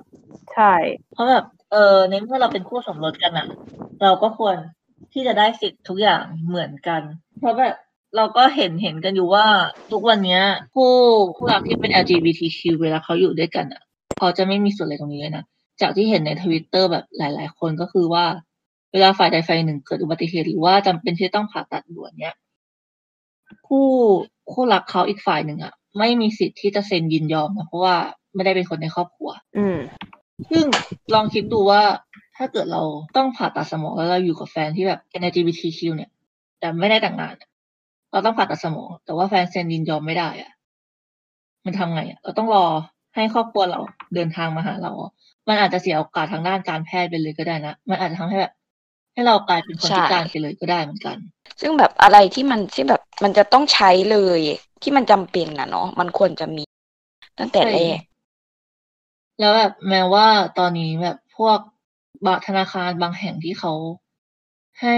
[0.55, 0.75] ใช่
[1.13, 3.47] เพราะแบบ เออในเมื่อเราเป็นคู่สมรสกันอะ
[4.03, 4.57] เราก็ควร
[5.13, 7.03] ที่จะได้สิทธิ์ทุกอย่างเหมือนกัน
[7.39, 7.75] เพราะแบบ
[8.17, 9.47] เราก็เห็นเห็นกันอยู่ว่า
[9.93, 10.43] ทุกวันเนี้ย
[10.75, 10.93] คู่
[11.37, 13.83] คู่รักที่เป็น LGBTQ เวลาเขาอยู่ด้วยกันอะ
[14.19, 15.45] เขาจะไม่มีส่วนอะไรตรงนี้เลยนะ
[15.81, 18.25] จากที่เห็นในทวิตเตอร์แบบหลาย ๆ คนก็คือว่า
[18.93, 22.35] เวลาฝ่ายใดฝ่ายหนึ่งเกิดอุบัติเหตุหรือว่าจำเป็นที่ต้องผ่าตัดด่วนเนี้ย
[23.67, 23.89] คู่
[24.53, 27.97] คู่รักเขาอีกฝ่ายหนึ่งอะไม่มีสิทธิ์ที่จะเซ็นยินยอมนะเพราะว่า
[28.35, 29.79] ไม่ได้เป็นคนในครอบครัว อืม
[30.51, 30.65] ซึ่ง
[31.15, 31.83] ลองคิดดูว่า
[32.37, 32.83] ถ้าเกิดเรา
[33.17, 36.11] ต้องผ่าตัดสมองแล้วเราอยู่กับแฟนที่แบบเป็น LGBTQ เนี่ย
[36.61, 37.35] แต่ไม่ได้แต่งงาน
[38.13, 40.53] เราต้องผ่าตัดสมอง แต่ว่าแฟนเซ็นยินยอมไม่ได้อะ
[41.65, 42.67] มันทำไงอะเราต้องรอ
[43.15, 43.81] ให้ครอบครัวเรา
[44.15, 44.93] เดินทางมาหาเรา
[45.49, 48.53] มันอาจจะเสียโอกาสทางด้านการแพทย์ไปเลยก็ได้นะ มันอาจจะทำให้แบบ
[49.13, 51.17] ให้เรากลายเป็นคนใช่พิการไปเลยก็ได้เหมือนกัน
[51.61, 54.41] ซึ่งแบบอะไรที่มันที่แบบมันจะต้องใช้เลย
[54.83, 56.63] ที่มันจำเป็นนะเนาะมันควรจะมี
[57.39, 57.99] ตั้งแต่แรก
[59.41, 60.27] แล้วแบบแม้ว่า
[60.59, 61.59] ตอนนี้แบบพวก
[62.27, 63.73] บางธนาคารบางแห่งที่เขา
[64.81, 64.97] ให้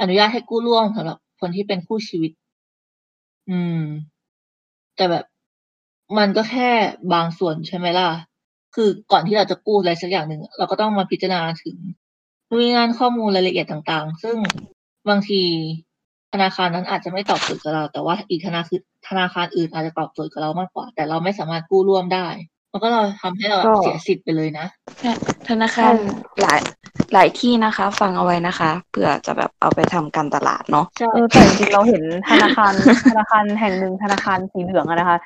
[0.00, 2.32] อนุญาตให้กู้ร่วมสำหรับคนที่เป็นคู่ชีวิต
[3.50, 3.80] อืม
[4.96, 5.24] แต่แบบ
[6.18, 6.70] มันก็แค่
[7.14, 8.08] บางส่วนใช่ไหมล่ะ
[8.74, 11.76] คือก่อนที่เราจะกู้อะไรสักอย่างหนึ่งเราก็ต้องมาพิจารณาถึง
[12.50, 14.36] นู่นนงานข้อมูลรายละเอียดต่างๆ ซึ่ง
[15.08, 15.42] บางที
[16.32, 22.28] ธนาคารนั้นอาจจะไม่ตอบโจทย์กับเรา แต่ว่าอีกธนาคารธนาคารอื่นอาจจะตอบโจทย์กับเรามากกว่า แต่เราไม่สามารถกู้ร่วมได้
[22.72, 24.66] มันก็เราทำให้เราก็ เสียสิทธิ์ไปเลยนะ
[25.48, 25.94] ธนาคาร
[26.42, 26.60] หลาย
[27.12, 32.72] หลายที่นะคะ ฟังเอาไว้นะคะเผื่อจะแบบเอาไปทำการตลาดเนาะ ใช่ เออแต่จริงๆเราเห็นธนาคาร
[33.08, 35.18] ธนาคารแห่งหนึ่งธนาคารสีเหลืองอะนะคะ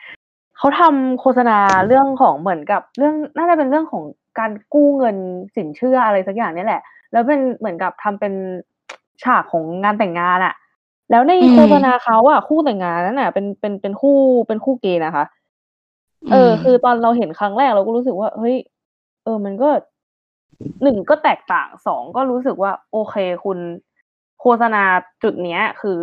[0.58, 4.04] เขาทำโฆษณาเรื่องของเหมือนกับเรื่องน่าจะเป็นเรื่องของ
[4.38, 5.16] การกู้เงิน
[5.56, 8.34] สินเชื่ออะไรสักอย่างเนี่ยแหละ แล้วเป็นเหมือนกับทำเป็น
[9.22, 10.54] ฉากของงานแต่งงานอะ
[11.10, 14.16] แล้วในอืม โฆษณาเขาอะคู่แต่งงานนั้นอะเป็นเป็นเป็นคู่
[14.48, 15.24] เป็นคู่เกย์นะคะ
[16.30, 18.56] เออ คือตอนเราเห็นครั้งแรกเราก็รู้สึกว่า เฮ้ย
[19.24, 19.68] เออ มันก็
[20.82, 23.58] หนึ่งก็แตกต่างสองก็รู้สึกว่า โอเคคุณ
[24.40, 24.82] โฆษณา
[25.22, 26.00] จุดเนี้ย คือ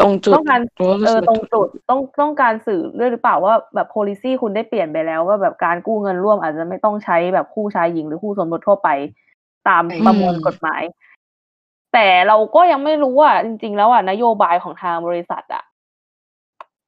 [0.00, 8.88] ตรงจุดต้องการรู้เออสึกตรงจุดต้องต้องการสื่อด้วยหรือเปล่าว่าแบบ policy คุณได้เปลี่ยนไปแล้ว ว่าแบบการกู้เงินร่วมอาจจะไม่ต้องใช้แบบคู่ชายหญิงหรือคู่สมรสทั่วไป
[9.68, 10.82] ตามอืมประมวลกฎหมาย
[11.92, 15.63] แต่เราก็ยังไม่รู้ว่าจริง ๆ แล้วอะนโยบายของทางบริษัท อะ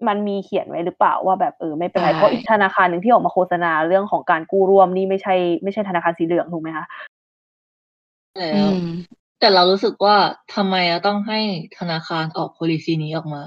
[0.09, 6.85] มันมีเขียนไว้หรือเปล่าว่าแบบเออไม่เป็นไรเพราะอีกธนาคารหนึ่งที่ออกมาโฆษณาเรื่องของการกู้ร่วมนี่ไม่ใช่ไม่ใช่ธนาคารสีเหลืองถูกไหมคะ
[8.39, 8.85] แล้อืวม
[9.41, 10.17] แต่เรารู้สึกว่า
[10.55, 11.41] ทำไมเราต้องให้
[11.79, 13.43] ธนาคารออก policy นี้ออกมา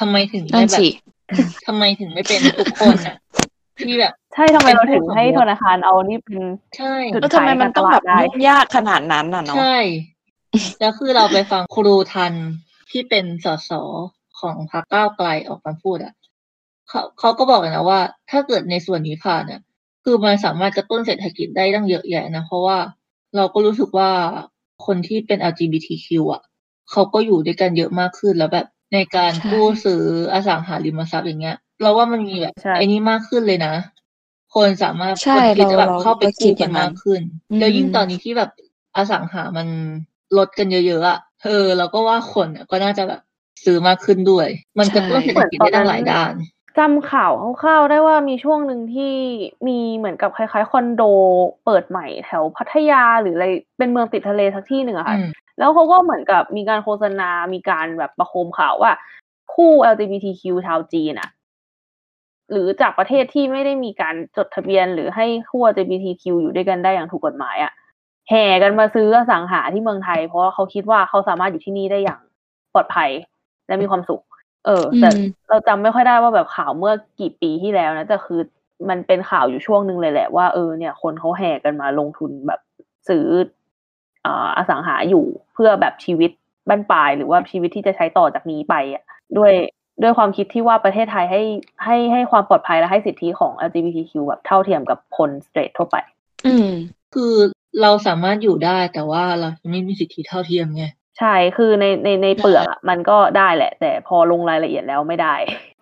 [0.00, 0.88] ทำไมถึงนั่ไม่นแบบสิ
[1.66, 3.16] ทำไมถึงไม่เป็นทุกคนน่ะ
[3.86, 6.42] ที่แบบใช่ทำไมเป็นเราถึงผู้สมรสให้ธนาคารเอานี่เป็น
[6.76, 9.78] ใช่จุดแล้วทำไมมันต้องแบบขายการตลาดได้ยุ่งยากขนาดนั้นน่ะเนาะใช่
[10.80, 12.32] แล้วคือเราไปฟังครูทัน
[12.90, 13.70] ที่เป็นสส
[14.44, 16.14] ของพรรคก้าวไกลออกมาพูดอะ
[16.88, 19.60] เขาเขาก็บอกเลยนะว่า ถ้าเกิดในส่วนนี้ผ่านเนี่ย
[20.04, 22.78] คือมันสามารถกระตุ้นเศรษฐกิจได้ตั้งเยอะแยะนะ เพราะว่า
[23.36, 24.10] เราก็รู้สึกว่า
[24.86, 26.42] คนที่เป็น LGBTQ อะ
[26.90, 30.02] เขาก็อยู่ด้วยกันเยอะมากขึ้นแล้วแบบในการใช่กู้ซื้อ
[30.32, 33.74] อสังหาริมทรัพย์อย่างเงี้ย เราว่ามันมีแบบใช่ไอ้นี่มากขึ้นเลยนะ
[34.54, 38.50] คนสามารถใช่คนที่จะแบบเราเข้าไปเราก็คิกู้ดอกันย่างนั้นมากขึ้นอืมแล้วยิ่งตอนนี้ที่แบบ
[38.96, 39.66] อสังหามัน
[40.38, 43.20] ลดกันเยอะๆอะเออเราก็ว่าคนอะก็น่าจะแบบ
[43.64, 44.46] ซื้อมากขึ้นด้วย
[44.78, 46.32] มันกระตุ้นเศรษฐกิจได้ตั้งหลายด้าน
[46.78, 49.14] จำข่าวคร่าวๆได้ว่ามีช่วงหนึ่งที่
[49.68, 51.02] มีเหมือนกับคล้ายๆ คอนโด
[51.64, 53.46] เปิดใหม่แถวพัทยาหรืออะไร
[53.78, 58.92] เป็นเมืองติดทะเลสักที่หนึ่งอะค่ะอืมแล้วเขาก็เหมือนกับมีการโฆษณา มีการแบบประโคมข่าวว่า
[59.54, 61.30] คู่ LGBTQ ชาวจีนอะ
[62.50, 67.72] หรือจากประเทศที่ไม่ได้มีการจดทะเบียนหรือให้คู่ LGBTQ อยู่ด้วยกันได้อย่างถูกกฎหมายอะ
[68.28, 72.20] แห่กันมาซื้ออสังหาที่เมืองไทย เพราะว่าเขาคิดว่าเขาสามารถอยู่ที่นี่ได้อย่าง
[72.74, 73.10] ปลอดภัย
[73.66, 74.22] และมีความสุข
[74.66, 78.40] เออ แต่อืมเราจำไม่ค่อยได้ว่าแบบข่าวเมื่อกี่ปีที่แล้วนะแต่คือ
[78.88, 82.60] มันเป็นข่าวอยู่ช่วงหนึ่งเลยแหละว่าเออเนี่ย คนเขาแห่กันมาลงทุนแบบ
[83.08, 83.26] ซื้อ
[84.26, 85.24] อ่าอสังหาอยู่
[85.54, 86.30] เพื่อแบบชีวิต
[86.68, 89.04] บ้านปลายหรือว่าชีวิตที่จะใช้ต่อจากนี้ไปอะ
[89.38, 89.52] ด้วย
[90.02, 91.42] ด้วยความคิดที่ว่าประเทศไทยให้
[91.84, 95.96] ให้ให้ความปลอดภัยและให้สิทธิของ LGBTQ แบบเท่าเทียมกับคนสเตรททั่วไป
[96.46, 96.68] อืม
[97.14, 97.34] คือ
[97.82, 100.84] เราสามารถอยู่ได้แต่ว่าเราไม่มีสิทธิเท่าเทียมไง
[101.18, 105.34] ใช่คือในในในเปลือกอะมันก็ได้แหละ แต่พอลงรายละเอียดแล้วไม่ได้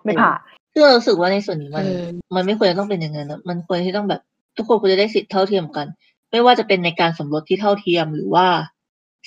[0.04, 0.38] ไม่ผ่าน
[0.72, 2.04] ซึ่งเรารู้สึกว่าในส่วนนี้มันเออ
[2.36, 4.20] มันไม่ควรจะต้องเป็นอย่างนั้นนะมันควรที่ต้องแบบ
[4.56, 5.86] ทุกคนควรจะได้สิทธิเท่าเทียมกัน
[6.30, 8.46] ไม่ว่าจะเป็นในการสมรสที่เท่าเทียมหรือว่า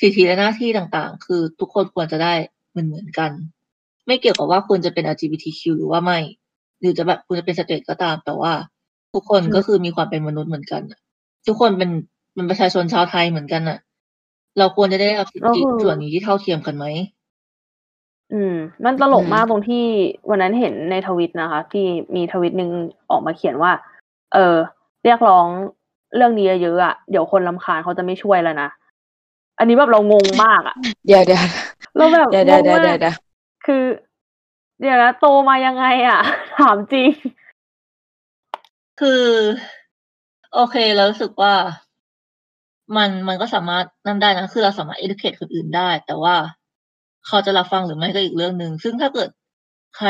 [0.02, 2.34] สิทธิและหน้าที่ต่างๆ คือทุกคนควรจะได้
[2.72, 3.32] เหมือนเหมือนๆกัน
[4.08, 6.20] ไม่เกี่ยวกับว่าคุณจะเป็น LGBTQ หรือว่าไม่
[6.80, 8.54] หรือจะแบบคุณจะเป็นสเตรทก็ตาม แต่ว่า
[9.14, 11.00] ทุกคนอืมก็คือมีความเป็นมนุษย์เหมือนกันน่ะ
[11.48, 11.92] ทุกคนเป็น
[12.34, 13.80] เป็นประชาชนชาวไทยเหมือนกันน่ะ
[14.58, 16.86] เราควรจะได้รับสิทธิส่วนนี้ที่เท่าเทียมกันไหม
[18.34, 19.86] อืม มันตลกอืมมากตรงที่
[20.30, 22.70] วันนั้นเห็นในทวิตนะคะ ที่มีทวิตหนึ่ง
[23.12, 23.72] ออกมาเขียนว่า
[24.34, 24.56] เออ
[25.04, 25.46] เรียกร้อง
[26.16, 28.70] เรื่องนี้เยอะๆอะเดี๋ยวคนลำคาญเขาจะไม่ช่วยแล้วนะ
[29.60, 31.44] อันนี้แบบเรางงมากอะเดี๋ยวเดี๋ยว
[31.96, 33.16] เราแบบเดี๋ยวงเดี๋ยวงเดี๋ยวมาเดี๋ยกวเดี๋ยว
[33.66, 33.84] คือ
[34.80, 36.20] เดี๋ยวนะโตมายังไง อะ
[36.60, 37.10] ถามจริง
[39.00, 39.24] คือ
[40.54, 41.54] โอเคเรารู้สึกว่า
[42.98, 46.36] มันมันก็สามารถนั่นได้นะคือเราสามารถ educate คนอื่นได้ แต่ว่า
[47.28, 49.30] เขาจะรับฟังหรือไม่ก็อีกเรื่องหนึ่งซึ่งถ้าเกิด
[49.98, 50.10] ใคร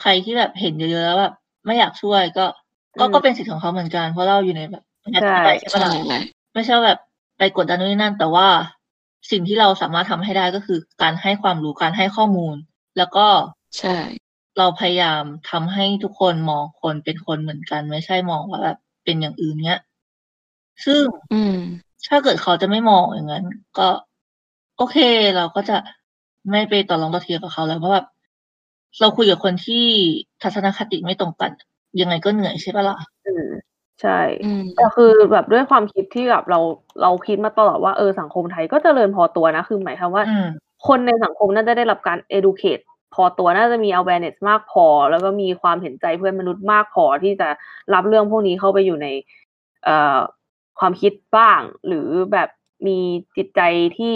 [0.00, 1.34] ใครที่แบบเห็นเยอะๆแล้วแบบ
[1.66, 2.46] ไม่อยากช่วยก็
[3.00, 6.20] ก็อืมก็เป็นสิทธิ์ของเขาเหมือนกัน เพราะเราอยู่ในแบบประชาธิปไตยใช่ปะใช่ล่ะ
[6.54, 7.00] ไม่ใช่ว่าแบบ
[7.38, 8.48] ไปกดดันนู่นนี่นั่น แต่ว่า
[9.30, 12.56] สิ่งที่เราสามารถทำให้ได้ก็คือ การให้ความรู้การให้ข้อมูล
[12.98, 13.26] แล้วก็
[13.78, 13.96] ใช่
[14.58, 19.80] เราพยายามทำให้ทุกคนมองคนเป็นคนเหมือนกัน ไม่ใช่มองว่าแบบเป็นอย่างอื่นเนี้ย
[20.84, 21.56] ซึ่งอืม
[22.08, 23.44] ถ้าเกิดเขาจะไม่มองอย่างนั้น
[23.78, 23.88] ก็
[24.76, 24.96] โอเค
[25.36, 25.76] เราก็จะ
[26.50, 28.06] ไม่ไปต่อรองต่อเทียงกับเขาแล้วเพราะแบบ
[29.00, 29.84] เราคุยกับคนที่
[30.42, 31.50] ทัศนคติไม่ตรงกัน
[32.00, 33.46] ยังไงก็เหนื่อยใช่ปะล่ะอืม
[34.02, 36.60] ใช่อืมแต่คือแบบด้วยความคิดที่แบบเรา
[37.02, 40.46] เราคิดมาตลอดว่าเออสังคมไทยก็เจริญพอตัวนะ คือหมายความว่าอืม
[40.86, 42.82] คนในสังคมน่าจะได้รับการ educate
[43.14, 47.48] พอตัวน่าจะมี awareness มากพอ แล้วก็มีความเห็นใจเพื่อนมนุษย์มากพอที่จะ
[47.94, 49.08] รับเรื่องพวกนี้เข้าไปอยู่ใน
[49.84, 50.18] เอ่อ
[50.78, 52.48] ความคิดบ้าง หรือแบบ
[52.86, 52.98] มี
[53.36, 53.60] จิตใจ
[53.98, 54.14] ที่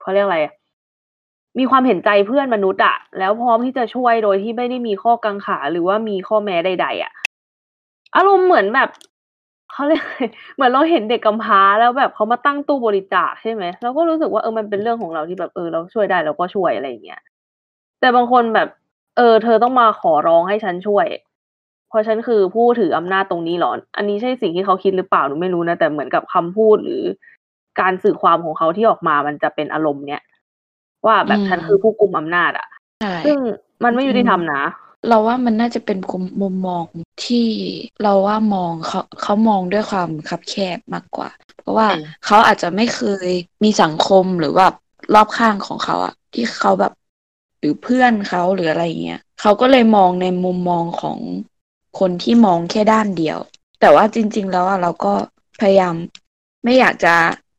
[0.00, 0.40] เขาเรียกอะไร
[1.58, 7.12] มีความเห็นใจเพื่อนมนุษย์อะแล้วพร้อมที่จะช่วยโดยที่ไม่ได้มีข้อกังขาหรือว่ามีข้อแม้ใด ๆอะ
[8.16, 8.88] อารมณ์เหมือนแบบ
[9.72, 10.02] เขาเรียก
[10.54, 17.20] เหมือนเราเห็นเด็กกำพร้าแล้วแบบเขามาตั้งตู้บริจาคใช่ไหมเราก็รู้สึกว่าเออมันเป็นเรื่องของเราที่แบบเออเราช่วยได้เราก็ช่วยอะไรอย่างเงี้ย
[18.00, 18.68] แต่บางคนแบบ
[19.16, 21.06] เออ เธอต้องมาขอร้องให้ฉันช่วย
[21.88, 27.02] เพราะฉันคือผู้ถืออำนาจตรงนี้หรอ อันนี้ใช่สิ่งที่เขาคิดหรือเปล่าหนูไม่รู้นะ แต่เหมือนกับคำพูดหรือ
[27.80, 30.22] การสื่อความของเขาที่ออกมามันจะเป็นอารมณ์เนี้ย
[31.06, 32.68] ว่าแบบอืมฉันคือผู้กุมอำนาจอะ
[33.00, 33.36] ใช่ซึ่ง
[33.84, 34.62] มันไม่ยุติธรรมนะ
[35.08, 35.98] เราว่ามันน่าจะเป็น
[36.42, 36.84] มุมมอง
[37.24, 37.46] ที่
[38.02, 43.28] เราว่ามองเขาเขามองด้วยความคับแคบมากกว่า เพราะว่าเออเขาอาจจะไม่เคย
[43.64, 44.66] มีสังคมหรือว่า
[45.14, 46.92] รอบข้างของเขาอะที่เขาแบบ
[47.58, 51.18] หรือเพื่อนเขาหรืออะไรเงี้ยเขาก็เลยมองในมุมมองของ
[51.98, 53.38] คนที่มองแค่ด้านเดียว
[53.80, 55.12] แต่ว่าจริง ๆ แล้วอะเราก็
[55.60, 55.94] พยายาม
[56.64, 57.14] ไม่อยากจะ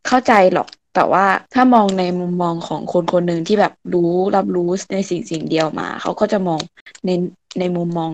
[0.07, 6.59] เข้าใจหรอก แต่ว่าถ้ามองในมุมมองของคนคนหนึ่งที่แบบรู้รับรู้ในสิ่งสิ่งเดียวมา เขาก็จะมอง
[7.05, 7.09] ใน
[7.59, 8.11] ในมุมมอง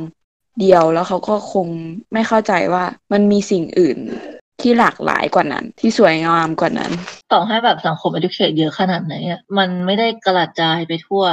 [0.59, 1.67] เดียวแล้วเขาก็คง
[2.13, 3.97] ไม่เข้าใจว่ามันมีสิ่งอื่น
[4.61, 6.91] ที่หลากหลายกว่านั้น ที่สวยงามกว่านั้น
[7.33, 11.23] ต่อให้แบบสังคม educate เยอะขนาดไหนอะมันไม่ได้กระจายไปทั่ว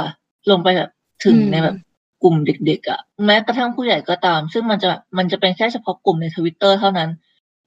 [0.49, 0.91] ลงไปแบบ
[1.23, 1.75] ถึงในแบบ
[2.23, 7.09] กลุ่มเด็กๆอะแม้กระทั่งผู้ใหญ่ก็ตาม ซึ่งมันจะแบบมันจะเป็นแค่เฉพาะกลุ่มในทวิตเตอร์เท่านั้น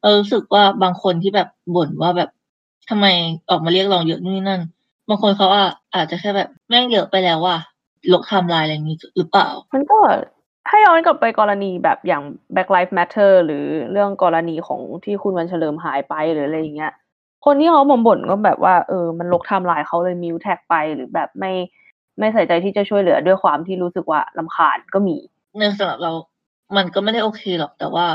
[0.00, 2.30] เรารู้สึกว่าบางคนที่แบบบ่นว่าแบบ
[2.90, 3.06] ทำไม
[3.50, 4.62] ออกมาเรียกร้องเยอะนู่นนี่นั่น
[5.08, 7.58] บางคนเขาอะอาจจะแค่แบบแม่งเยอะไปแล้วว่ะ
[8.12, 9.98] ลบไทำลายอะไรอย่างนี้หรือเปล่า มันก็
[10.68, 12.22] ถ้าย้อนกลับไปกรณีแบบอย่าง
[12.54, 16.92] Black Lives Matter หรือเรื่องกรณีของที่คุณวันเฉลิมหายไปหรืออะไรอย่างเงี้ย
[17.44, 21.52] คนที่เขาบ่นบ่นก็แบบว่าเออมันรกไทม์ไลน์เขาเลย mute tag ไปหรือแบบไม่
[22.18, 25.16] ไม่ใส่ใจที่จะช่วยเหลือด้วยความที่รู้สึกว่ารำคาญก็มี
[25.58, 26.12] ในสำหรับเรา
[26.76, 28.06] มันก็ไม่ได้โอเคหรอกแต่ว่า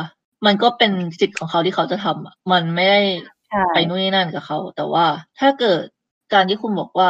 [0.45, 3.01] มันก็เป็นสิทธิ์ของเขาที่เขาจะทำอะมันไม่ได้
[3.49, 5.05] ใช่ไปนู่นนี่นั่นกับเขา แต่ว่า
[5.39, 5.83] ถ้าเกิด
[6.33, 7.09] การที่คุณบอกว่า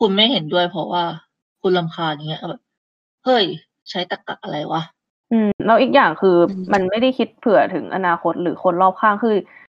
[0.00, 1.04] คุณไม่เห็นด้วย เพราะว่า
[1.62, 2.62] คุณลำคาญอย่างเงี้ยแบบ
[3.24, 3.44] เฮ้ย
[3.90, 4.82] ใช้ตะกะอะไรวะ
[5.32, 9.36] อืมแล้วอีกอย่างคืออมมันไม่ได้คิดเผื่อถึงอนาคตหรือคนรอบข้างคือ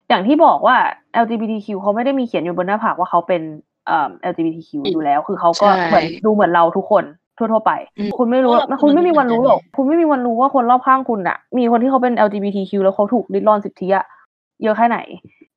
[0.10, 0.78] อย่างที่บอกว่า
[1.24, 3.71] LGBTQ เขาไม่ได้มีเขียนอยู่บนหน้าผากว่าเขาเป็นเอ่อ
[4.30, 7.04] LGBTQ อยู่แล้ว คือเขาก็ใช่เหมือนดูเหมือนเราทุกคน
[7.38, 14.06] ทั่วๆไปอืมคุณไม่รู้เพราะเราคุณไม่มีวันรู้หรอกเป็นมนุษย์คุณไม่มีวันรู้ว่าคนรอบข้างคุณอะมีคนที่เขาเป็น LGBTQ แล้วเขาถูกริดรอนสิทธิอะ
[14.63, 14.98] เยอะแค่ไหน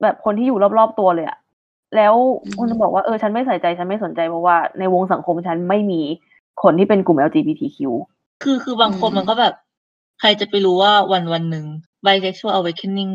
[0.02, 1.38] แบบคนที่อยู่รอบๆตัวเลยอะ
[1.96, 6.00] แล้วอืมคุณจะบอกว่าเออฉันไม่ใส่ใจฉันไม่สนใจเพราะว่าในวงสังคมฉันไม่มี
[6.62, 7.78] คนที่เป็นกลุ่ม LGBTQ
[8.42, 9.54] คือคือบางคนอืมมันก็แบบ
[10.20, 11.66] ใครจะไปรู้ว่าวันวันหนึ่ง
[12.04, 13.12] bisexual awakening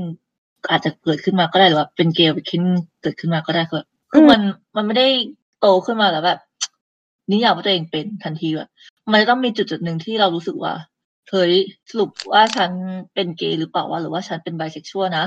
[0.70, 4.42] อาจจะเกิดขึ้นมาก็ได้หรือว่าเป็น gay awakening เกิดขึ้นมาก็ได้คือแบบ คือมัน
[4.76, 5.08] มันไม่ได้
[5.60, 6.40] โตขึ้นมาแล้วแบบ
[7.32, 8.70] นิยามว่าตัวเองเป็นทันทีแบบ
[9.12, 10.74] มันจะต้องมีจุดจุดหนึ่งที่เรารู้สึกว่า
[11.30, 11.54] เฮ้ย
[11.90, 12.72] สรุปว่าฉัน
[13.14, 15.26] เป็นเกย์หรือเปล่าวะหรือว่าฉันเป็น bisexual นะ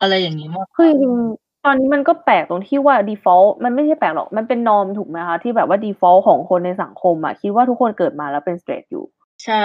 [0.00, 9.04] อะไรอย่างนี้มากกคือว่าจริงๆตอนนี้มันก็แปลกตรงที่ว่า default มันไม่ใช่แปลกหรอก มันเป็นนอมถูกไหมคะที่แบบว่า default ของคนในสังคมอะคิดว่าทุกคนเกิดมาแล้วเป็น straight อยู่
[9.44, 9.64] ใช่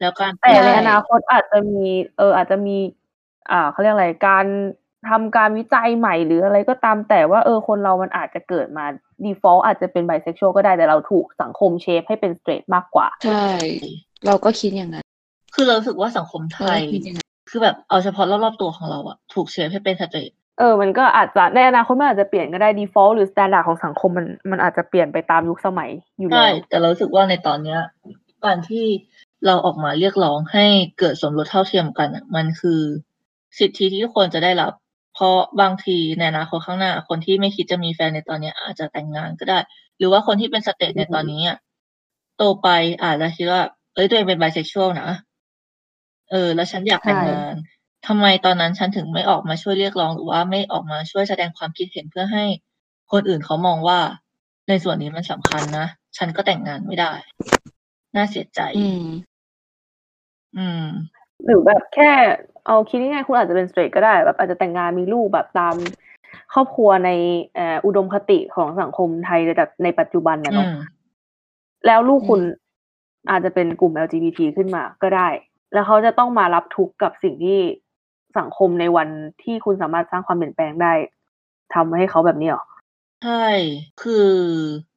[0.00, 1.84] แล้วการแต่ในใช่อนาคตอาจจะมี
[2.18, 2.76] เอออาจจะมี
[3.50, 4.46] อ่าเขาเรียกอะไรการ
[5.10, 8.84] ทำการวิจัยใหม่หรืออะไรก็ตามแต่ว่าเออคนเรามันอาจจะเกิดมา
[9.24, 13.48] default อาจจะเป็น bisexual ก็ได้แต่เราถูกสังคมเชฟให้เป็น straight มากกว่า ใช่
[14.26, 15.06] เราก็คิดอย่างนั้น
[15.54, 27.80] คือเรารู้สึกว่าสังคมไทเรายก็คิดอย่างนั้นคือแบบเอาเฉพาะรอบๆตัวของเราอะถูกเชฟให้เป็นสเตรทเออ มันก็อาจจะในอนาคตมันอาจจะเปลี่ยนก็ได้ default หรือ standard ของสังคมมันมันอาจจะเปลี่ยนไปตามยุคสมัยอยู่แล้ใช่วแต่เรารู้สึกว่าในตอนเนี้ย
[28.44, 28.86] การที่
[29.46, 30.66] เราออกมาเรียกร้องให้
[30.98, 32.80] เกิดสมรสเท่าเทียมกันอะมันคือ
[33.58, 34.72] สิทธิที่ทุกคนจะได้รับ
[35.20, 39.58] เพราะบางทีในอนาคตข้างหน้า คนที่ไม่คิดจะมีแฟนในตอนเนี้ยอาจจะแต่งงานก็ได้
[39.98, 41.58] หรือว่าคนที่เป็นสเตทในตอนนี้อะ
[42.36, 42.68] โตไป
[43.02, 43.62] อาจจะคิดว่า
[43.94, 45.10] เอ้ยตัวเองเป็นไบเซ็กชวลนะ
[46.30, 47.56] เออ แล้วฉันอยากแต่งใช่งาน
[48.06, 52.44] ทำไมตอนนั้นฉันถึงไม่ออกมาช่วยเรียกร้องหรือว่าไม่ออกมาช่วยแสดงความคิดเห็นเพื่อให้
[53.12, 53.98] คนอื่นเขามองว่า
[54.68, 55.86] ในส่วนนี้มันสำคัญนะ
[56.18, 57.12] ฉันก็แต่งงานไม่ได้
[58.16, 59.06] น่าเสียใจ อืม
[60.56, 60.84] อืม
[61.44, 62.10] หรือแบบแค่
[62.68, 65.76] เอาคิดง่ายๆคุณอาจจะเป็นสเตรทก็ได้แบบอาจจะแต่งงานมีลูกแบบตาม
[66.54, 67.10] ครอบครัวใน
[67.54, 70.74] เอ่ออุดมคติของสังคมไทยในแบบในปัจจุบันนะอืเนาะม
[71.86, 72.58] แล้วลูกคุณอืม
[73.30, 75.28] อาจจะเป็นกลุ่ม LGBT ขึ้นมาก็ได้
[75.72, 77.58] แล้วเขาจะต้องมารับทุกข์กับสิ่งที่
[78.38, 79.08] สังคมในวัน
[79.42, 80.92] ที่คุณสามารถสร้างความเปลี่ยนแปลงได้
[81.74, 82.64] ทำให้เขาแบบนี้เหรอ
[83.24, 83.44] ใช่
[84.02, 84.28] คือ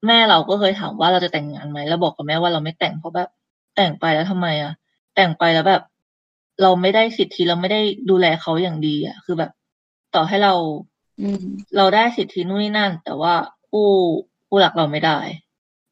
[0.08, 3.30] แม่เราก็เคยถามว่าเราจะแต่งงานไหมแล้วบอกกับแม่ว่าเราไม่แต่งเพราะแบบ
[3.76, 4.74] แต่งไปแล้วทำไมอะ
[5.16, 5.82] แต่งไปแล้วแบบ
[6.62, 9.52] เราไม่ได้สิทธิเราไม่ได้ดูแลเขาอย่างดีอะคือแบบ
[10.16, 10.54] ต่อให้เรา
[11.22, 11.44] อืม
[11.78, 13.34] เราได้สิทธินู่นนี่นั่น แต่ว่า
[13.70, 13.88] คู่
[14.48, 15.20] คู่รักเราไม่ได้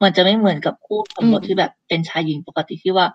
[0.04, 3.08] มันจะไม่เหมือนกับคู่สมรสอืมที่แบบเป็นชายหญิงปกติที่ว่า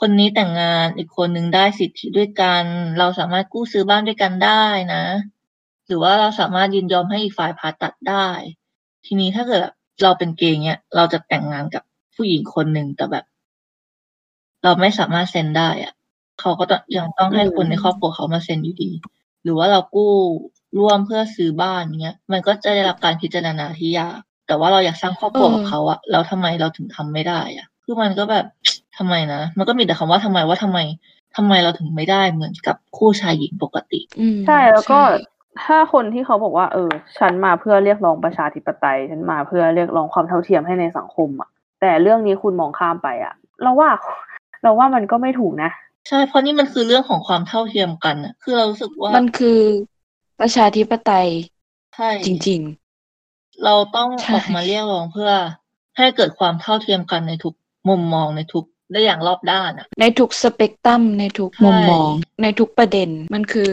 [0.00, 2.64] คนนี้แต่งงานอีกคนนึงได้สิทธิด้วยกัน
[2.98, 4.64] เราสามารถกู้ซื้อบ้านด้วยกันได้
[4.94, 5.04] นะ
[5.86, 8.28] หรือว่าเราสามารถยินยอมให้อีกฝ่ายผ่าตัดได้
[9.06, 9.60] ทีนี้ถ้าเกิด
[10.02, 11.82] เราเป็นเกย์เนี้ยเราจะแต่งงานกับ
[12.14, 13.24] ผู้หญิงคนหนึ่งแต่แบบ
[14.62, 15.92] เราไม่สามารถเซ็นได้อะ
[16.40, 18.90] เขาก็ต้องยังต้องให้อืมคนในครอบครัวเขามาเซ็นอยู่ดี
[19.42, 20.12] หรือว่าเรากู้
[20.78, 28.46] ร่วมเพื่อซื้อบ้านเงี้ย มันก็จะได้รับการพิจารณาที่ยากแต่ว่าเราอยากสร้างครอบครัวเออกับเขาอะแล้วทำไมเราถึงทำไม่ได้อะคือมันก็แบบ
[28.98, 30.78] ทำไมนะมันก็มีแต่คำว่าทำไมว่าทำไม
[31.36, 41.48] ทำไมเราถึงไม่ได้เหมือนกับคู่ชายหญิงปกติอืมใช่แล้วก็ใช่ถ้าคนที่เขาบอกว่า เออ ฉันมาเพื่อเรียกร้องประชาธิปไตย ฉันมาเพื่อเรียกร้องความเท่าเทียมให้ในสังคมอะ
[41.80, 43.90] แต่เรื่องนี้คุณมองข้ามไปอะเราว่า
[44.62, 45.70] เราว่ามันก็ไม่ถูกนะ
[46.08, 49.60] ใช่เพราะนี่มันคือเรื่องของความเท่าเทียมกันอะคือเรารู้สึกว่า มันคือ
[50.40, 51.28] ประชาธิปไตย
[51.94, 52.62] ใช่จริง
[53.64, 55.32] เราต้องใช่ออกมาเรียกร้องเพื่อ
[55.96, 57.54] ให้เกิดความเท่าเทียมกันในทุก
[57.88, 62.10] มุมมองในทุกได้อย่างรอบด้านอะๆในทุกสเปกตรัมในทุกใช่มุมมอง
[62.42, 63.70] ในทุกประเด็นมันคือ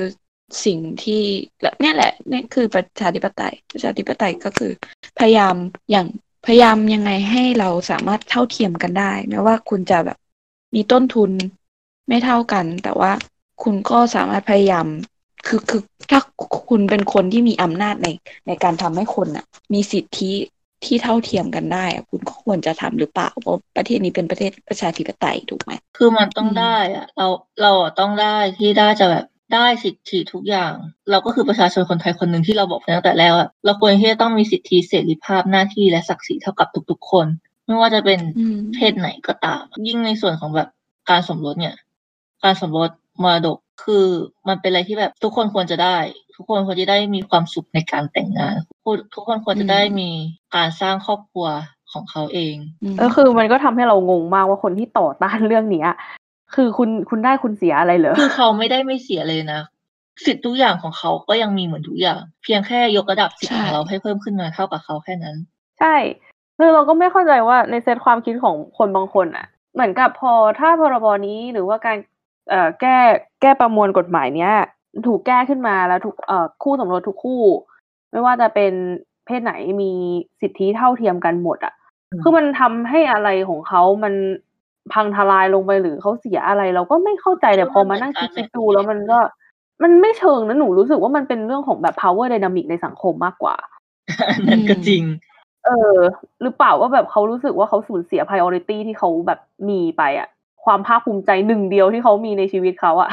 [0.65, 1.21] สิ่งที่
[1.61, 4.71] และเนี่ยแหละเนี่ยคือประชาธิปไตย ประชาธิปไตยก็คือ
[5.19, 5.55] พยายาม
[5.91, 6.07] อย่าง
[6.45, 10.17] พยายามยังไงให้เราสามารถเท่าเทียมกันได้แม้ว่าคุณจะแบบ
[10.75, 11.31] มีต้นทุน
[12.07, 13.11] ไม่เท่ากัน แต่ว่า
[13.63, 14.87] คุณก็สามารถพยายาม
[15.47, 16.19] คือคือถ้า
[16.69, 18.07] คุณเป็นคนที่มีอำนาจใน
[18.47, 20.31] ในการทำให้คนอะมีสิทธิ
[20.85, 27.27] ที่เท่าเทียมกันได้อะคุณก็ควรจะทำหรือเปล่าเพราะประเทศนี้เป็นประเทศประชาธิปไตยถูกไหมคือมันต้องอืมได้อะเรา
[27.61, 30.73] เราอะต้องได้ที่ได้จะแบบได้สิทธิทุกอย่าง
[31.11, 37.27] เราก็คือประชาชนคนไทยคนหนึ่งที่เราบอกไปตั้งแต่แรกอะเราควรที่จะต้องมีสิทธิเสรีภาพหน้าที่และศักดิ์ศรีเท่ากับทุก ๆ คน
[37.65, 40.69] ไม่ว่าจะเป็นอืมเพศไหนก็ตาม ยิ่งในส่วนของแบบ
[41.09, 41.75] การสมรสเนี่ย
[42.43, 42.89] การสมรส
[43.23, 44.05] มรดกคือ
[44.47, 45.97] มันเป็นอะไรที่แบบทุกคนควรจะได้
[46.35, 48.57] ทุกคนควรจะได้มีความสุขในการแต่งงาน
[49.13, 50.09] ทุกคนควรจะได้มี
[50.55, 51.47] การสร้างครอบครัว
[51.93, 52.55] ของเขาเอง
[53.01, 55.89] ก็คือมันก็ทำให้เรางงมากว่าคนที่ต่อต้านเรื่องเนี้ย
[56.55, 59.61] คือคุณคุณได้คุณเสียอะไรเหรอคือเขาไม่ได้ไม่เสียเลยนะ
[60.25, 65.35] สิทธิ์ทุกอย่างของเขาก็ยังมีเหมือนทุกอย่าง เพียงแค่ยกระดับสิทธิ์ของเราให้เพิ่มขึ้นมาเท่ากับเขาแค่นั้น
[65.79, 65.95] ใช่
[66.57, 72.12] คือเราก็ไม่เข้าใจว่าในเซตความคิดของคนบางคนอะ เหมือนกับพอถ้าพรบนี้หรือว่าการเอ่อ
[72.81, 72.97] แก้
[73.41, 74.53] แก้ประมวลกฎหมายเนี้ย
[75.07, 77.43] ถูกแก้ขึ้นมาแล้วทุกเอ่อคู่สมรสทุกคู่
[78.11, 78.73] ไม่ว่าจะเป็น
[79.25, 79.91] เพศไหนมี
[80.41, 81.73] สิทธิเท่าเทียมกันหมด อะ
[82.21, 84.13] คือมันทำให้อะไรของเขามัน
[84.93, 89.19] พังทลายลงไปหรือเขาเสียอะไร เราก็ไม่เข้าใจแต่พอมานั่งคิดคิดดูแล้วมันก็
[89.83, 93.55] มันไม่เชิงนะหนูรู้สึกว่ามันเป็นเรื่องของแบบ power dynamic ในสังคมมากกว่า
[94.47, 95.03] นั่นก็จริง
[95.65, 95.97] เออ
[96.41, 100.27] หรือเปล่าว่าแบบเขารู้สึกว่าเขาสูญเสีย priority ที่เขาแบบมีไปอะ
[100.65, 103.09] ความภาคภูมิใจหนึ่งเดียวที่เขามีในชีวิตเขาอะ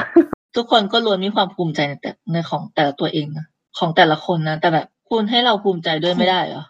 [0.55, 3.45] ทุกคนก็ล้วนมีความภูมิใจในแต่ในของแต่ละตัวเองนะ
[3.77, 6.63] ของแต่ละคนนะแต่แบบคุณให้เราภูมิใจด้วยไม่ได้เหรอ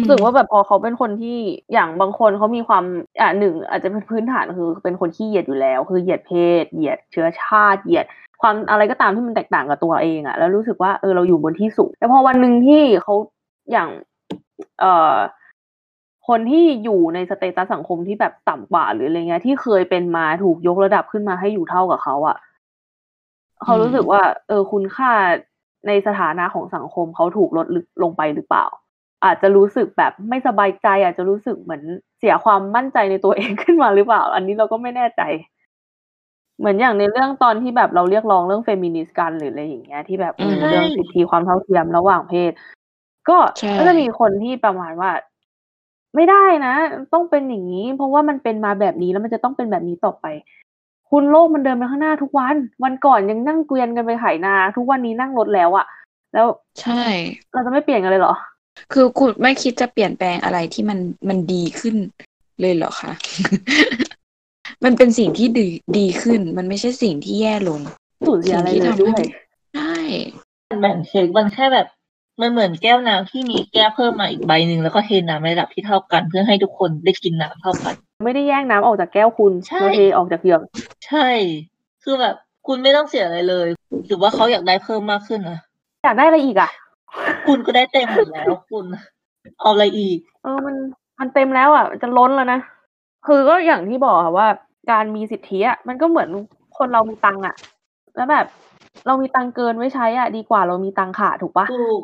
[0.00, 1.38] รู้สึกว่าแบบพอเขาเป็นคนที่
[1.72, 2.84] อย่างบางคนเขามีความ
[3.20, 8.06] อ่าหนึ่งอาจจะเป็นพื้นฐานคือเป็นคนขี้เหยียดอยู่แล้ว คือเหยียดเพศ เหยียดเชื้อชาติ เหยียด
[8.42, 13.14] ความอะไรก็ตามที่มันแตกต่างกับตัวเองอะแล้วรู้สึกว่าเออเราอยู่บนที่สูงแต่พอวันหนึ่งที่เขา
[13.72, 13.88] อย่าง
[14.80, 15.14] เอ่อ
[16.30, 22.36] คนที่อยู่ในสเตตัสสังคมที่แบบต่ำกว่าหรืออะไรเงี้ย ที่เคยเป็นมาถูกยกระดับขึ้นมาให้อยู่เท่ากับเขาอะ
[23.64, 25.12] เขารู้สึกว่า เออคุณค่า
[25.86, 27.66] ในสถานะของสังคมเขาถูกลด
[28.02, 28.66] ลงไปหรือเปล่า
[29.24, 31.82] อาจจะรู้สึกแบบไม่สบายใจ อาจจะรู้สึกเหมือน
[32.18, 35.22] เสียความมั่นใจในตัวเองขึ้นมาหรือเปล่า อันนี้เราก็ไม่แน่ใจ
[36.58, 40.34] เหมือนอย่างในเรื่องตอนที่แบบเราเรียกร้องเรื่องเฟมินิสต์กันหรืออะไรอย่างเงี้ยที่แบบ
[40.70, 42.52] เรื่องสิทธิความเท่าเทียมระหว่างเพศ
[43.28, 43.38] ก็
[43.78, 45.10] ก็จะมีคนที่ประมาณว่า
[46.14, 46.74] ไม่ได้นะ
[47.12, 50.26] ต้องเป็นอย่างนี้ เพราะว่ามันเป็นมาแบบนี้แล้วมันจะต้องเป็นแบบนี้ต่อไป
[51.10, 55.86] คุณโลกมันเดินไปข้างหน้าทุกวัน วันก่อนยังนั่งเกวียนกันไปไถนา ทุกวันนี้นั่งรถแล้วอะ
[56.34, 56.46] แล้ว
[56.80, 57.02] ใช่
[57.52, 58.34] เราจะไม่เปลี่ยนกันเลยเหรอ
[58.92, 61.96] คือคุณไม่คิดจะเปลี่ยนแปลงอะไรที่มันมันดีขึ้น
[62.60, 63.12] เลยเหรอคะ
[64.84, 65.66] มันเป็นสิ่งที่ดี
[65.98, 67.80] ดีขึ้น มันไม่ใช่สิ่งที่แย่ลง
[68.26, 69.22] สูญเสียอะไรเลยด้วย
[69.74, 69.94] ใช่
[70.80, 71.86] แบ่งเค้กมันแค่แบบ
[72.40, 80.60] มันเหมือนแก้วน้ำที่มีแก้วเพิ่มมาอีกใบหนึ่งแล้วก็เทน้ำในระดับที่เท่ากัน เพื่อให้ทุกคนได้กินน้ำเท่ากัน ไม่ได้แย่งน้ำออกจากแก้วคุณใช่ เราเทออกจากเหยือก
[81.06, 81.26] ใช่
[82.02, 82.34] คือแบบ
[82.66, 83.68] คุณไม่ต้องเสียอะไรเลย
[84.06, 85.58] หรือว่าเขาอยากได้เพิ่มมากขึ้นนะ
[86.04, 86.70] อยากได้อะไรอีกอะ
[87.46, 88.84] คุณก็ได้เต็มหมดแล้วคุณ
[89.60, 90.74] เอาอะไรอีก เออมัน
[91.20, 92.60] มันเต็มแล้วอะจะล้นแล้วนะ
[93.26, 94.48] คือก็อย่างที่บอกค่ะว่า
[94.90, 96.28] การมีสิทธิอะมันก็เหมือน
[96.78, 97.54] คนเรามีตังค์อะ
[98.16, 98.46] แล้วแบบ
[99.06, 102.02] เรามีตังค์เกินไว้ใช้อะดีกว่าเรามีตังค์ขาดถูกปะ ถูก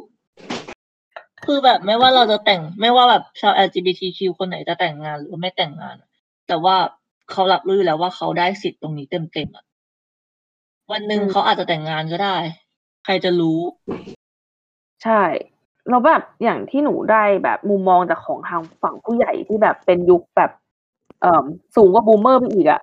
[1.44, 5.96] คือแบบไม่ว่าเราจะแต่ง ไม่ว่าแบบชาว LGBTQ คนไหนจะแต่งงานหรือไม่แต่งงาน
[6.48, 6.76] แต่ว่า
[7.30, 9.64] เขารับรู้อยู่แล้วว่าเขาได้สิทธิ์ตรงนี้เต็มๆอะ
[10.92, 12.36] วันหนึ่งเขาอาจจะแต่งงานก็ได้
[13.04, 13.60] ใครจะรู้
[15.04, 15.22] ใช่
[15.88, 20.50] แล้วแบบอย่างที่หนูได้แบบมุมมองจากของทางฝั่งผู้ใหญ่ที่แบบเป็นยุคแบบ
[21.20, 21.44] เอ่อ
[21.76, 22.80] สูงกว่าบูมเมอร์ไปอีกอะ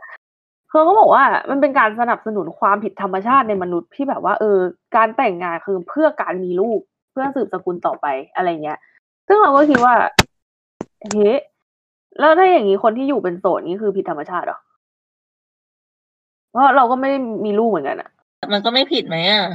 [0.69, 4.57] เขาก็บอกว่ามันเป็นการสนับสนุนความผิดธรรมชาติในมนุษย์ที่แบบว่า เออ
[4.95, 6.79] การแต่งงานคือเพื่อการมีลูก
[7.13, 8.79] เพื่อสืบสกุลต่อไปอะไรเงี้ย
[9.27, 9.95] ซึ่งเราก็คิดว่า
[11.11, 11.31] เฮ้
[12.19, 14.59] แล้วถ้าอย่างนี้คนที่อยู่เป็นโสดนี่คือผิดธรรมชาติเหรอ
[16.51, 18.09] เพราะเราก็ไม่ได้มีลูกเหมือนกันอะ
[18.53, 19.45] มันก็ไม่ผิดไหมอะ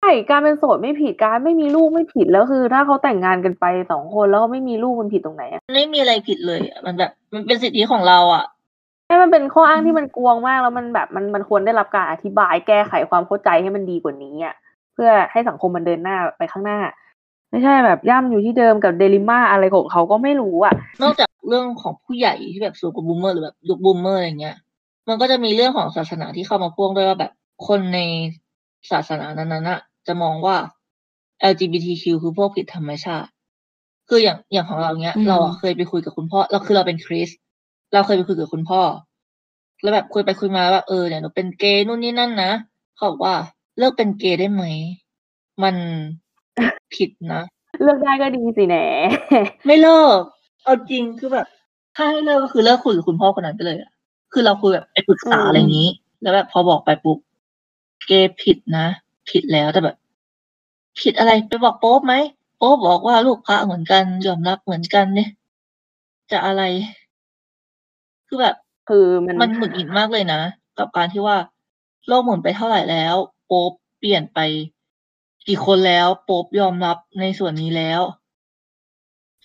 [0.00, 8.44] ใช่การเป็นโสดไม่ผิดการไม่มีลูกไม่ผิดแล้วคือ ถ้าเขาแต่งงานกันไปสองคนแล้วเขาไม่มีลูกมันผิดตรงไหนอะไม่มีอะไรผิดเลยอะมันแบบ มันเป็นสิทธิของเราอะ
[9.06, 16.78] ให้มันเป็นข้ออ้างที่มันกวงมากแล้วมันแบบมันมันควรได้รับการอธิบายแก้ไขความเข้าใจให้มันดีกว่านี้อะเเพื่อให้สังคมมันเดินหน้าไปข้างหน้า
[17.50, 24.56] ไม่ใช่แบบย่ำอยู่ที่เดิมกับเดลิม่าอะไรของเขาก็ไม่รู้อะนอกจากเรื่องของผู้ใหญ่ที่แบบสูงกว่า boomer หรือแบบยุค boomer อะไรเงี้ย
[25.08, 27.32] มันก็จะมีเรื่องของศาสนาที่เข้ามาพ่วงด้วยว่าแบบ
[27.68, 27.98] คนใน
[28.90, 30.56] ศาสนานั้นๆน่ะจะมองว่า
[31.50, 33.30] LGBTQ คือพวกผิดธรรมชาติ
[34.08, 37.38] คืออย่างอย่างของเราเนี้ยอืมเราอะเคยไปคุยกับคุณพ่อ เราคือเราเป็นคริสต์
[37.92, 38.82] เราเคยไปคุยกับคุณพ่อ
[39.82, 42.50] แล้วแบบคุยไปคุยมาว่าเออเนี่ยหนูเป็นเกย์นู่นนี่นั่นนะ
[42.96, 43.34] เขาบอกว่า
[43.78, 44.64] เลิกเป็นเกย์ได้ไหม
[45.62, 45.76] มัน
[46.94, 47.42] ผิดนะ
[47.82, 48.76] เลือกได้ก็ดีสิแหน
[49.66, 50.20] ไม่เลิก
[50.64, 51.46] เอาจริงคือแบบ
[51.96, 53.90] ถ้าให้เลิกก็คือเลิกคุยกับคุณพ่อคนนั้นไปเลยอะ
[54.32, 55.88] คือเราคุยแบบไปปรึกษาอืมอะไรอย่างนี้
[56.22, 57.18] แล้วแบบพอบอกไปปุ๊บ
[58.06, 58.86] เกย์ผิดนะ
[59.30, 59.96] ผิดแล้วแต่แบบ
[61.00, 62.14] ผิดอะไรไปบอกโป๊ปไหม
[62.58, 65.30] โป๊ปบอกว่าลูกพระเหมือนกันยอมรับเหมือนกันเนี่ย
[66.30, 66.62] จะอะไร
[68.26, 68.56] คือแบบ
[68.88, 70.40] คือมันมันหงุดหงิดมากเลยนะ
[70.78, 71.36] กับการที่ว่า
[72.08, 74.38] โลกหมุนไปเท่าไหร่แล้วโป๊ปเปลี่ยนไป
[75.48, 78.00] กี่คนแล้วโป๊ปยอมรับในส่วนนี้แล้ว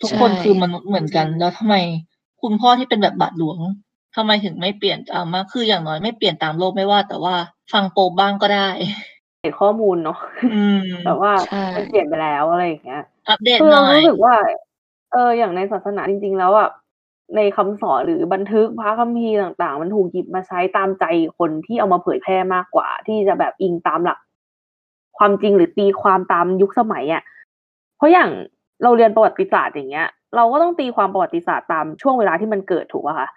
[0.02, 1.76] ทุกคนใช่ คือมนุษย์เหมือนกัน แล้วทำไม
[2.42, 3.60] คุณพ่อที่เป็นแบบบาทหลวง
[4.16, 7.36] ทำไมถึงไม่เปลี่ยนตามมากคืออย่างน้อยไม่เปลี่ยนตามโลกไม่ว่า แต่ว่า
[7.74, 8.70] ฟังโป๊ปบ้างก็ได้
[9.42, 10.18] เห็นข้อมูลเนาะ
[10.54, 14.36] อืมแต่ว่าใช่ มันเปลี่ยนไปแล้วอะไรอย่างเงี้ย อัปเดตคือหเราน่อย รู้สึกว่า
[15.12, 16.70] เออ อย่างในศาสนาจริง ๆ แล้วอะ
[17.36, 21.06] ในคำสอนหรือบันทึกพระคัมภีร์ต่างๆ มันถูกหยิบมาใช้ตามใจ
[21.38, 24.20] คนที่เอามาเผยแพร่มากกว่า ที่จะแบบอิงตามหลัก
[25.18, 27.24] ความจริงหรือตีความตามยุคสมัยอะ
[27.98, 28.30] เพราะอย่าง
[28.84, 33.30] เราเรียนประวัติศาสตร์อย่างเงี้ย เราก็ต้องตีความประวัติศาสตร์ตามช่วงเวลาที่มันเกิดถูกป่ะคะ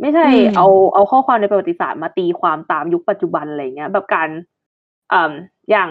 [0.00, 4.28] ไม่ใช่อืมเอาเอาข้อความในประวัติศาสตร์มาตีความตามยุคปัจจุบันอะไรเงี้ย แบบการ
[5.12, 5.32] อ่า
[5.70, 5.90] อย่าง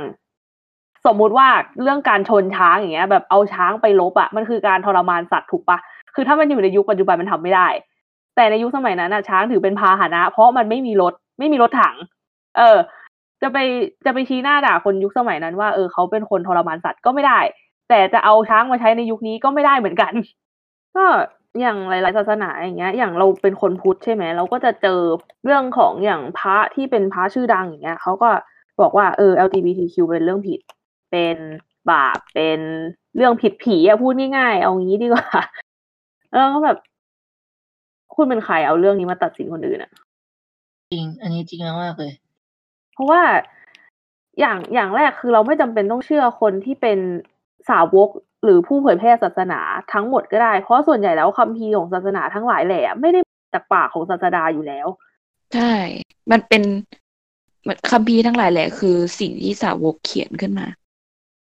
[1.06, 1.48] สมมุติว่า
[1.82, 5.78] เรื่องการชนช้างอย่างเงี้ย แบบเอาช้างไปลบอะมันคือการทรมานสัตว์ถูกปะ
[6.16, 7.68] คือถ้ามันอยู่ในยุคปัจจุบันมันทำไม่ได้
[8.36, 11.96] แต่ในยุคสมัยนั้นอะช้างถือเป็นพาหนะ เพราะมันไม่มีรถ ไม่มีรถถัง
[12.58, 12.78] เออ
[13.42, 13.58] จะไป
[14.06, 17.40] จะไปชี้หน้าด่าคนยุคสมัยนั้นว่าเออเขาเป็นคนทรมานสัตว์ก็ไม่ได้
[17.90, 20.14] แต่จะเอาช้างมาใช้ในยุคนี้ก็ไม่ได้เหมือนกัน
[20.96, 21.06] ก็
[21.60, 25.00] อย่างหลาย ๆ ศาสนาอย่างเงี้ย อย่างเราเป็นคนพุทธใช่ไหมเราก็จะเจอ
[25.46, 28.30] เรื่องของอย่างพระที่เป็นพระชื่อดังอย่างเงี้ยเขาก็
[28.82, 30.60] บอกว่าเออ LGBTQ เป็นเรื่องผิด
[31.12, 31.38] เป็น
[31.92, 32.60] บาปเป็น
[33.16, 35.28] เรื่องผิดผีอะพูดง่าย ๆ เอางี้ดีกว่า
[36.32, 36.78] แล้วก็แบบ
[38.16, 39.92] คุณเป็นใครเอาเรื่องนี้มาตัดสินคนอื่นอะ
[40.92, 42.12] จริง อันนี้จริงมากๆเลย
[42.94, 43.22] เพราะว่า
[44.40, 47.00] อย่างอย่างแรกคือเราไม่จำเป็นต้องเชื่อคนที่เป็น
[47.70, 48.10] สาวก
[48.44, 49.60] หรือผู้เผยแพร่ศาสนา
[49.94, 54.88] ทั้งหมดก็ได้ เพราะส่วนใหญ่แล้วคัมภีร์ของศาสนาทั้งหลายแหละไม่ได้มาจากปากของศาสดาอยู่แล้ว
[55.54, 55.74] ใช่
[56.32, 56.64] มันเป็น
[57.62, 60.68] เหมือนคัมภีร์ทั้งหลายแหละคือสิ่งที่สาวกเขียนขึ้นมา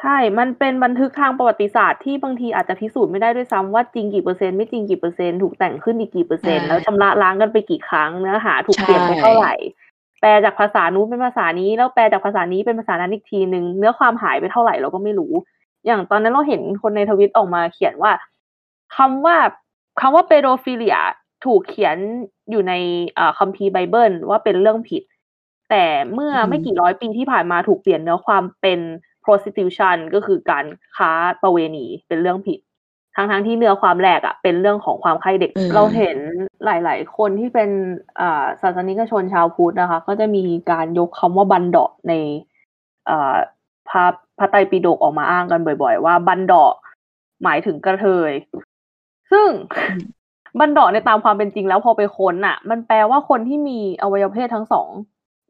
[0.04, 9.54] ใช่ มันเป็นบันทึกทางประวัติศาสตร์ที่บางทีอาจจะพิสูจน์ไม่ได้ด้วยซ้ำว่าจริงกี่เปอร์เซ็นต์ไม่จริงกี่เปอร์เซ็นต์ถูกแต่งขึ้นอีกกี่เปอร์เซ็นต์ใช่แล้วชำระล้างกันไปกี่ครั้งเนื้อหาถูกใช่เปลี่ยนไปเท่าไหร่
[10.20, 15.32] แปลจากภาษานู้นเป็นภาษานี้ แล้วแปลจากภาษานี้เป็นภาษานั้นอีกทีหนึ่งเนื้อความหายไปเท่าไหร่เราก็ไม่รู้
[15.86, 18.12] อย่างตอนนั้นเราเห็นคนในทวิตออกมาเขียนว่า
[18.96, 19.36] คำว่า
[20.00, 20.98] คำว่าเปโดฟิเลีย
[21.44, 21.96] ถูกเขียน
[22.50, 22.72] อยู่ใน
[23.14, 25.02] เอ่อคัมภีร์ไบเบิลว่าเป็นเรื่องผิด
[25.70, 28.80] แต่เมื่ออืมไม่กี่ร้อยปีที่ผ่านมาถูกเปลี่ยนเนื้อความเป็น
[29.24, 30.64] prostitution ก็คือการ
[30.96, 31.10] ค้า
[31.42, 32.58] ประเวณีเป็นเรื่องผิด
[33.16, 36.18] ทั้งทั้งๆที่เนื้อความแรกอะเป็นเรื่องของความใคร่เด็กเออเราเห็น
[36.64, 37.70] หลาย ๆ คนที่เป็น
[38.20, 42.12] อ่าศาสนิกชนชาวพุทธนะคะ ก็จะมีการยกคำว่าบันดาะใน
[43.08, 43.36] อ่า
[43.88, 44.04] พระ
[44.38, 46.72] พระไตรปิฎกออกมาอ้างกันบ่อย ๆ ว่าบันดาะ
[47.44, 48.32] หมายถึงกระเทย
[49.32, 49.48] ซึ่ง
[50.60, 54.88] บันดาะในตามความเป็นจริงแล้วพอไปค้นอะมันแปลว่าคนที่มีอวัยวะเพศทั้งสอง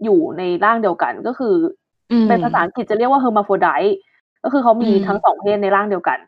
[0.04, 1.83] อยู่ในร่างเดียวกันก็คืออืม
[2.28, 3.92] เป็นภาษาอังกฤษจะเรียกว่า hermaphrodite
[4.44, 6.18] ก็คือเขามีอืมทั้งสองเพศในร่างเดียวกัน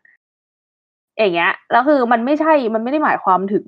[1.18, 3.66] อย่างเงี้ย แล้วคือมันไม่ใช่ มันไม่ได้หมายความถึง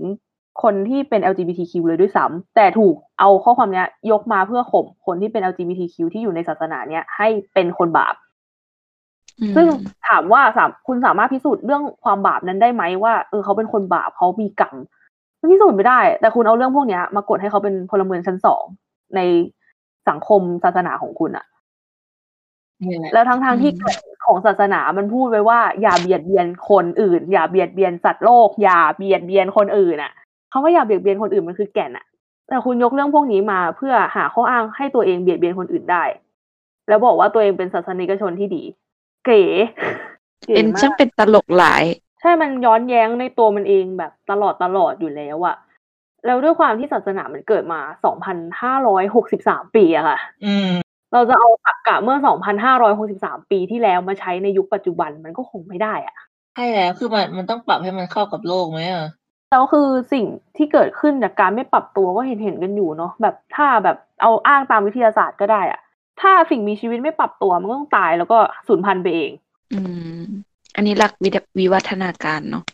[0.62, 8.14] คนที่เป็น LGBTQ เลยด้วยซ้ำแต่ถูกเอาข้อความเนี้ย ยกมาเพื่อข่มคนที่เป็น LGBTQ ที่อยู่ในศาสนาเนี้ยให้เป็นคนบาป
[9.40, 9.66] อืมซึ่ง
[10.08, 14.74] ถามว่าสามคุณสามารถพิสูจน์เรื่องความบาปนั้นได้ไหมว่าเออเขาเป็นคนบาปเขามีกรรม
[15.40, 18.64] มันพิสูจน์ไม่ได้ แต่คุณเอาเรื่องพวกเนี้ย มากดให้เขาเป็นพลเมืองชั้นสอง
[19.16, 19.20] ใน
[20.08, 21.57] สังคมศาสนาของคุณอะนี่
[22.80, 30.12] แหละแล้วทั้งทางๆที่อืมกฎของศาสนามันพูดไว้ว่า อย่าเบียดเบียนคนอื่น อย่าเบียดเบียนสัตว์โลก อย่าเบียดเบียนคนอื่นอะ
[30.52, 32.06] คำว่าอย่าเบียดเบียนคนอื่นมันคือแก่นอะ
[32.48, 36.04] แต่คุณยกเรื่องพวกนี้มาเพื่อหาข้ออ้างให้ตัวเองเบียดเบียนคนอื่นได้
[36.88, 38.62] แล้วบอกว่าตัวเองเป็นศาสนิกชนที่ดี
[39.24, 39.42] เก๋
[40.46, 41.84] ก๋เป็นมากช่างเป็นตลกหลาย
[42.20, 45.56] ใช่มันย้อนแย้งในตัวมันเองแบบตลอดตลอดอยู่แล้วอะ
[46.26, 47.80] แล้วด้วยความที่ศาสนามันเกิดมา
[48.78, 50.70] 2,563ปีอะค่ะอืม
[51.12, 56.16] เราจะเอาตรรกะเมื่อ 2,563 ปีที่แล้วมาใช้ในยุคปัจจุบันมันก็คงไม่ได้อะ
[56.54, 59.06] ใช่แล้วคือมันมันต้องปรับให้มันเข้ากับโลกไหมอะ
[59.50, 65.80] แล้วคือสิ่งที่เกิดขึ้นจากการไม่ปรับตัวก็เห็นเห็นๆกันอยู่เนาะแบบถ้าแบบเอาอ้างตามวิทยาศาสตร์ก็ได้อะ
[66.20, 68.38] ถ้าสิ่งมีชีวิตไม่ปรับตัวมันก็ต้องตายแล้วก็
[68.68, 69.30] สูญพันธุ์ไปเอง
[69.72, 69.78] อื
[70.20, 70.22] ม
[70.74, 72.64] อันนี้หลักวิทยวิวัฒนาการเนาะ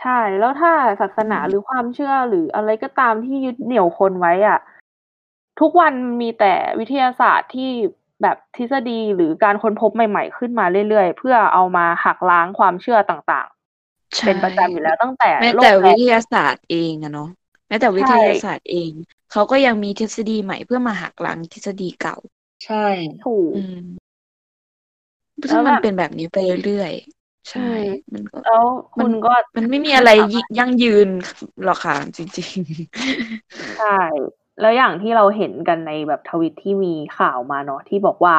[0.00, 4.58] ใช่แล้วถ้าศาสนาอืมหรือความเชื่อหรืออะไรก็ตามที่ยึดเหนี่ยวคนไว้อะ
[5.60, 7.70] ทุกวันมีแต่วิทยาศาสตร์ที่
[8.22, 17.28] แบบทฤษฎีหรือการค้นพบใหม่ๆ ขึ้นมาเรื่อยๆ เพื่อเอามาหักล้างความเชื่อต่างๆใช่เป็นประจำอยู่แล้วตั้งแต่แม้โลกแต่แรวิกทยาศาสตร์เองอะเนาะ
[17.68, 18.90] แม้แต่วิทยาศาสตร์เอง
[19.32, 22.16] เขาก็ยังมีทฤษฎีใหม่เพื่อมาหักล้างทฤษฎีเก่า
[22.64, 22.86] ใช่
[23.24, 23.84] ถูกอืม
[25.48, 27.84] แล้วซึ่งมันแบบเป็นแบบนี้ไปเรื่อยๆใช่อืม
[28.14, 31.08] มันก็แล้วคุณก็มันไม่มีอะไรยิยั่งยืน
[31.64, 32.48] หรอกค่ะจริง
[33.76, 33.86] ใช่
[34.60, 38.36] แล้วอย่างที่เราเห็นกันในแบบทวิตที่มีข่าวมาเนาะที่บอกว่า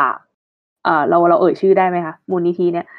[0.84, 2.94] เออเราเราเอ่ยชื่อได้ไหมคะมูลนิธิเนี่ยๆ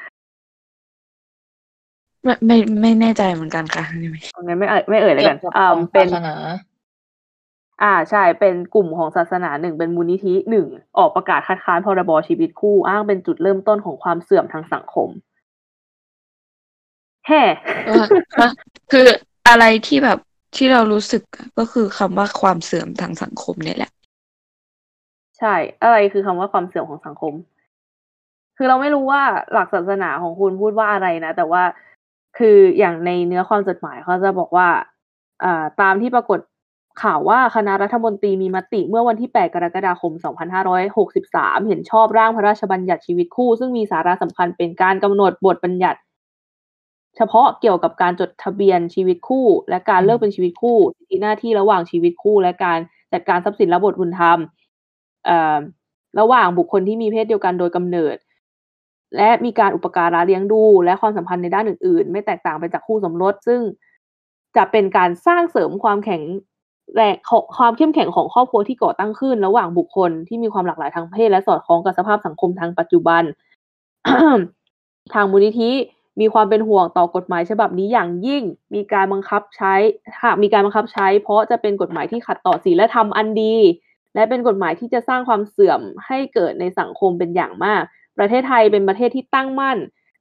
[2.23, 3.83] ไม่ไม่ไม่แน่ใจเหมือนกันค่ะ
[4.43, 6.35] งั้นไม่เอ่ยไม่เอ่ยเลยเกี่กัยนวกับอ่าของเป็ศานสนา
[7.83, 15.09] อ่าใช่เป็นกลุ่มของศาสนาหนึ่งเป็นมูลนิธิหนึ่งออกประกาศคัดค้านพรบชีวิตคู่อ้างเป็นจุดเริ่มต้นของความเสื่อมทางสังคม
[17.27, 17.41] แฮ่
[17.91, 18.07] ว่า
[18.39, 18.49] ว่า
[18.91, 19.05] คือ
[19.47, 20.17] อะไรที่แบบ
[20.57, 21.21] ที่เรารู้สึก
[21.59, 23.91] ก็คือคำว่าความเสื่อมทางสังคมเนี่ยแหละ
[25.39, 27.33] ใช่ อะไรคือคำว่าความเสื่อมของสังคม
[28.57, 29.21] คือเราไม่รู้ว่า
[29.53, 31.63] หลักศาสนาของคุณพูดว่าอะไรนะ แต่ว่า
[32.37, 34.67] คืออย่างในเนื้อความจดหมายเขาจะบอกว่า
[35.43, 36.39] อ่าตามที่ปรากฏ
[37.03, 40.13] ข่าวว่าคณะรัฐมนตรีมีมติเมื่อวันที่ 8 กรกฎาคม
[40.91, 45.99] 2563 เห็นชอบร่างพระราชบัญญัติชีวิตคู่ ซึ่งมีสาระสำคัญเป็นการกำหนดบทบัญญัติ
[47.17, 52.79] เฉพาะเกี่ยวกับการจดทะเบียนชีวิตคู่ และการเลิกเป็นชีวิตคู่สิทธิหน้าที่ระหว่างชีวิตคู่ และการ
[53.13, 54.39] จัดการทรัพย์สินและบทบุญธรรม
[55.25, 55.57] เอ่อ
[56.19, 58.15] ระหว่างบุคคลที่มีเพศเดียวกันโดยกำเนิด
[59.15, 63.61] และมีการอุปการะเลี้ยงดู และความสัมพันธ์ในด้านอื่น ๆ ไม่แตกต่างไปจากคู่สมรส ซึ่ง
[64.57, 66.23] จะเป็นการสร้างเสริมความแข็ง
[66.95, 73.23] แรงของความเข้มแข็งของครอบครัวที่ก่อตั้งขึ้น ระหว่างบุคคลที่มีความหลากหลายทางเพศและสอดคล้องกับสภาพสังคมทางปัจจุบัน
[75.13, 75.71] ทางมูลนิธิ
[76.19, 78.43] มีความเป็นห่วงต่อกฎหมายฉบับนี้อย่างยิ่ง
[78.75, 79.73] มีการบังคับใช้
[80.23, 83.55] หากมีการบังคับใช้ เพราะจะเป็นกฎหมายที่ขัดต่อศีลธรรมอันดี
[84.15, 87.81] และเป็นกฎหมายที่จะสร้างความเสื่อมให้เกิดในสังคมเป็นอย่างมาก
[88.17, 89.77] ประเทศไทยเป็นประเทศที่ตั้งมั่น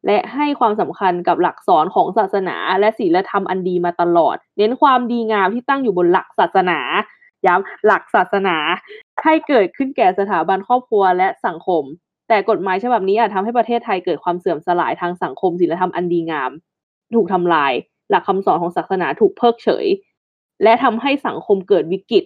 [0.06, 6.80] และให้ความสำคัญกับหลักสอนของศาสนา และศีลธรรมอันดีมาตลอด เน้นความดีงามที่ตั้งอยู่บนหลักศาสนา
[7.46, 8.56] ย้ำหลักศาสนา
[9.24, 11.82] ให้เกิดขึ้นแก่สถาบันครอบครัวและสังคม
[12.28, 16.50] แต่กฎหมายฉบับนี้อาจทำให้ประเทศไทยเกิดความเสื่อมสลายทางสังคมศีลธรรมอันดีงาม
[17.14, 17.72] ถูกทำลาย
[18.10, 19.86] หลักคำสอนของศาสนาถูกเพิกเฉย
[20.62, 22.24] และทำให้สังคมเกิดวิกฤต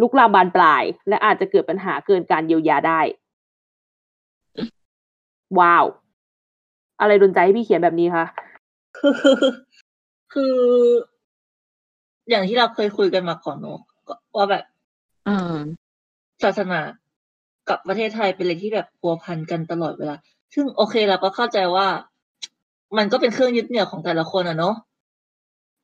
[0.00, 3.00] ลุกลามบานปลาย และอาจจะเกิดปัญหาเกินการเยียวยาได้
[5.58, 5.84] ว้าว
[7.00, 8.24] อะไรดนใจให้พี่เขียนแบบนี้คะ
[8.98, 9.14] คือ
[10.32, 10.56] คือ
[12.30, 13.80] อย่างที่เราเคยคุยกันมาก่อนเนอะ
[14.36, 14.64] ว่าแบบ
[15.28, 15.58] อ่า
[16.42, 16.80] ศาสนา
[17.68, 20.16] กับประเทศไทยเป็นอะไรที่แบบพัวพันกันตลอดเวลา
[20.54, 21.86] ซึ่งโอเคเราก็เข้าใจว่า
[22.96, 24.74] มันก็เป็นเครื่องยึดเหนี่ยวของแต่ละคนอะเนาะ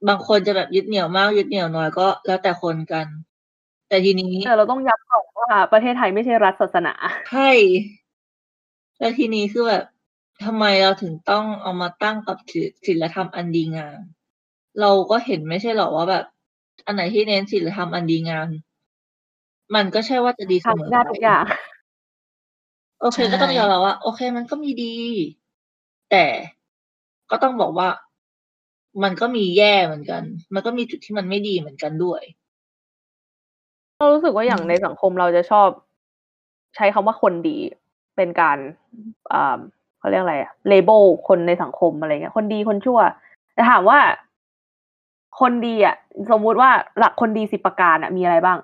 [0.09, 3.07] บางคนจะแบบยึดเหนี่ยวมากยึดเหนี่ยวน้อยก็ แล้วแต่คนกัน
[3.89, 6.95] แต่ทีนี้แต่เราต้องย้ำก่อนว่าประเทศไทยไม่ใช่รัฐศาสนา
[7.31, 7.51] ใช่
[8.99, 9.85] แล้วทีนี้คือแบบ
[10.45, 13.99] ทำไมเราถึงต้องเอามาตั้งกับศิศิลธรรมอันดีงาม
[14.81, 16.25] เราก็เห็นไม่ใช่หรอว่าแบบ
[16.87, 18.49] อันไหนที่เน้นศิลธรรมอันดีงาม
[19.75, 21.45] มันก็ใช่ว่าจะดีเสมอทำได้ทุกอย่าง
[23.05, 24.95] โอเคใช่ก็ต้องยอมรับว่า โอเค มันก็มีดี
[26.11, 26.25] แต่
[27.31, 27.89] ก็ต้องบอกว่า
[29.03, 30.23] มันก็มีแย่เหมือนกัน
[30.55, 32.23] มันก็มีจุดที่มันไม่ดีเหมือนกันด้วย
[33.97, 35.69] เรารู้สึกว่าอย่างในสังคมเราจะชอบ
[36.77, 37.57] ใช้คำว่าคนดี
[38.17, 38.59] เป็นการ
[39.33, 39.59] อ่า
[39.99, 43.01] เขาเรียกอะไรอะเลเบลคนในสังคมอะไรเงี้ย คนดีคนชั่ว
[43.55, 43.99] แต่ถามว่า
[45.41, 45.97] คนดีอะ
[46.31, 48.59] สมมุติว่าหลักคนดีสิบประการอะมีอะไรบ้าง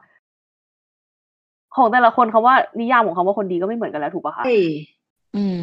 [1.76, 4.62] ของแต่ละคนคำว่านิยามของคำว่าคนดีก็ไม่เหมือนกันแล้วถูกปะคะเฮ้ย
[5.36, 5.60] อืม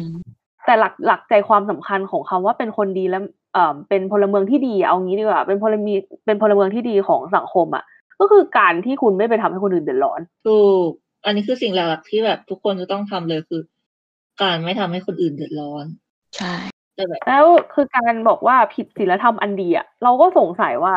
[0.66, 3.18] แต่หลักหลักใจความสำคัญของคำว่าเป็นคนดีและ
[3.54, 7.84] เอ่อเป็นพลเมืองที่ดีเอางี้ดีกว่า เป็นพลเมืองเป็นพลเมืองที่ดีของสังคมอะ
[8.20, 10.90] ก็คือการที่คุณไม่ไปทำให้คนอื่นเดือดร้อนถูก
[11.24, 13.62] อันนี้คือสิ่งหลักๆที่แบบทุกคนจะต้องทำเลยคือ
[14.42, 15.84] การไม่ทำให้คนอื่นเดือดร้อน
[16.36, 16.54] ใช่
[16.94, 20.94] แต่แบบแล้วคือการบอกว่าผิดศีลธรรมอันดีอะเราก็สงสัยว่า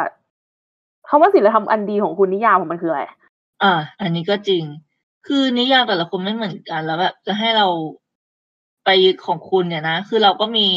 [1.10, 3.02] คำว่าศีลธรรมอันดีของคุณนิยามของมันคืออะไร
[3.64, 4.64] อ่า อันนี้ก็จริง
[5.28, 7.68] คือนิยามแต่ละคนไม่เหมือนกันแล้วแบบจะให้เรา
[8.86, 10.68] ไปยึดของคุณเนี่ยนะ คือเราก็มี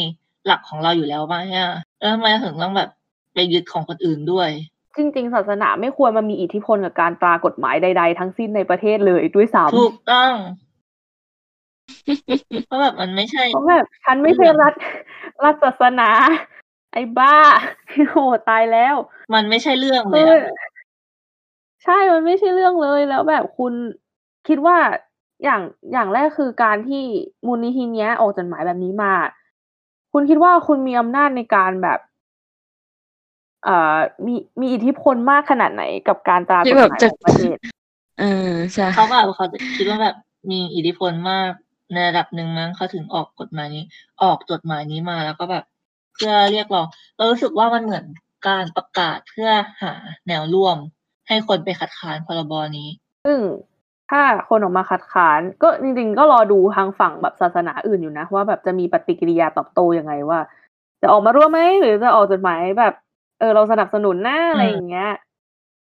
[0.45, 1.69] หลักของเราอยู่แล้วบ้างเนี่ย
[1.99, 2.89] แล้วทำไมถึงต้องแบบ
[3.33, 4.49] ไปยึดของคนอื่นด้วย
[4.97, 10.33] จริงๆศาสนาไม่ควรมามีอิทธิพลกับการตรากฎหมายใด ๆ ทั้งสิ้นในประเทศเลยด้วยซ้ำถูกต้อง
[12.67, 14.73] เพราะแบบมันไม่ใช่เพราะแบบฉันไม่ใช่รัฐ
[15.43, 16.09] รัฐศาสนา
[16.93, 17.35] ไอ้บ้า
[18.11, 18.17] โห
[18.49, 18.95] ตายแล้ว
[19.33, 20.55] มันไม่ใช่เรื่องเลคืยออะ
[21.83, 23.73] ใช่มันไม่ใช่เรื่องเลยแล้วแบบคุณ
[24.47, 24.77] คิดว่า
[25.43, 25.61] อย่าง
[25.93, 27.03] อย่างแรกคือการที่
[27.45, 29.13] มูลนิธิเนี้ยออกจดหมายแบบนี้มา
[30.13, 31.99] คุณคิดว่าคุณมีอำนาจในการแบบ
[33.63, 37.57] เอ่อมีมีอิทธิพลมากขนาดไหนกับการตรากที่ฎหแบบมายจะของประเทศ
[38.19, 40.15] เออใช่เขาแบบเขาจะคิดว่าแบบ
[40.51, 41.51] มีอิทธิพลมาก
[41.93, 43.83] ในระดับหนึ่งมั้งเขาถึงออกกฎหมายนี้
[44.23, 45.63] ออกจดหมายนี้มาแล้วก็แบบ
[46.15, 46.87] เพื่อเรียกร้อง
[47.17, 48.05] เรารู้สึกว่ามันเหมือน
[48.47, 49.49] การประกาศเพื่อ
[49.81, 49.93] หา
[50.27, 50.77] แนวร่วม
[51.27, 52.89] ให้คนไปคัดค้านพรบนี้
[53.25, 53.39] ซึ่ง
[54.11, 60.39] ถ้าคนออกมาคัดค้าน ก็จริง ๆ ก็รอดูทางฝั่งแบบศาสนาอื่นอยู่นะ ว่าแบบจะมีปฏิกิริยาตอบโต้ยังไงว่า
[61.01, 62.93] จะออกมาร่วมไหมหรือจะออกจดหมายแบบ
[63.39, 65.11] เออเราสนับสนุนหน้าอะไรอย่างเงี้ย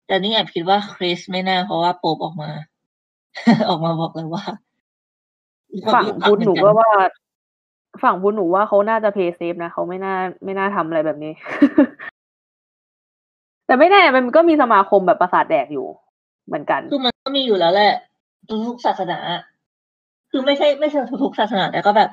[0.07, 2.49] แต่นี่แอบคิดว่าคริสไม่น่าเพราะว่าโป๊ปออกมา
[3.69, 4.43] ออกมาบอกเลยว่า
[5.93, 6.91] ฝั่งพุทธหนูก็ว่า
[8.03, 11.33] ฝั่งพุทธหนูว่าเขาน่าจะเพย์เซฟนะเขาไม่น่าไม่น่าทำอะไรแบบนี้
[13.65, 15.87] แต่ไม่แน่มันก็มีสมาคมแบบประสาทแดกอยู่
[16.47, 17.93] เหมือนกันคือมันก็มีอยู่แล้วแหละ
[18.49, 19.19] ทุกๆศาสนา
[20.31, 22.09] คือไม่ใช่ไม่ใช่ทุกๆศาสนา แต่ก็แบบ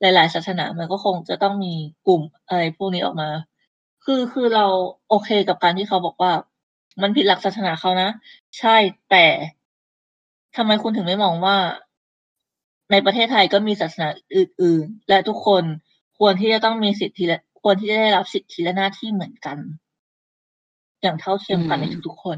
[0.00, 1.74] หลายๆศาสนามันก็คงจะต้องมี
[2.06, 3.30] กลุ่มอะไรพวกนี้ออกมา
[4.04, 4.66] คือคือเรา
[5.08, 6.32] โอเคกับการที่เขาบอกว่า
[7.02, 8.10] มันผิดหลักศาสนาเขานะ
[8.58, 8.76] ใช่
[9.10, 9.26] แต่
[10.56, 11.56] ทำไมคุณถึงไม่มองว่า
[12.90, 15.64] ในประเทศไทยก็มีศาสนาอื่น ๆ และทุกคน
[16.18, 19.58] ควรที่จะต้องมีสิทธิและควรที่จะได้รับสิทธิและหน้าที่เหมือนกัน
[21.02, 22.36] อย่างเท่าเทียมกันในทุกๆคน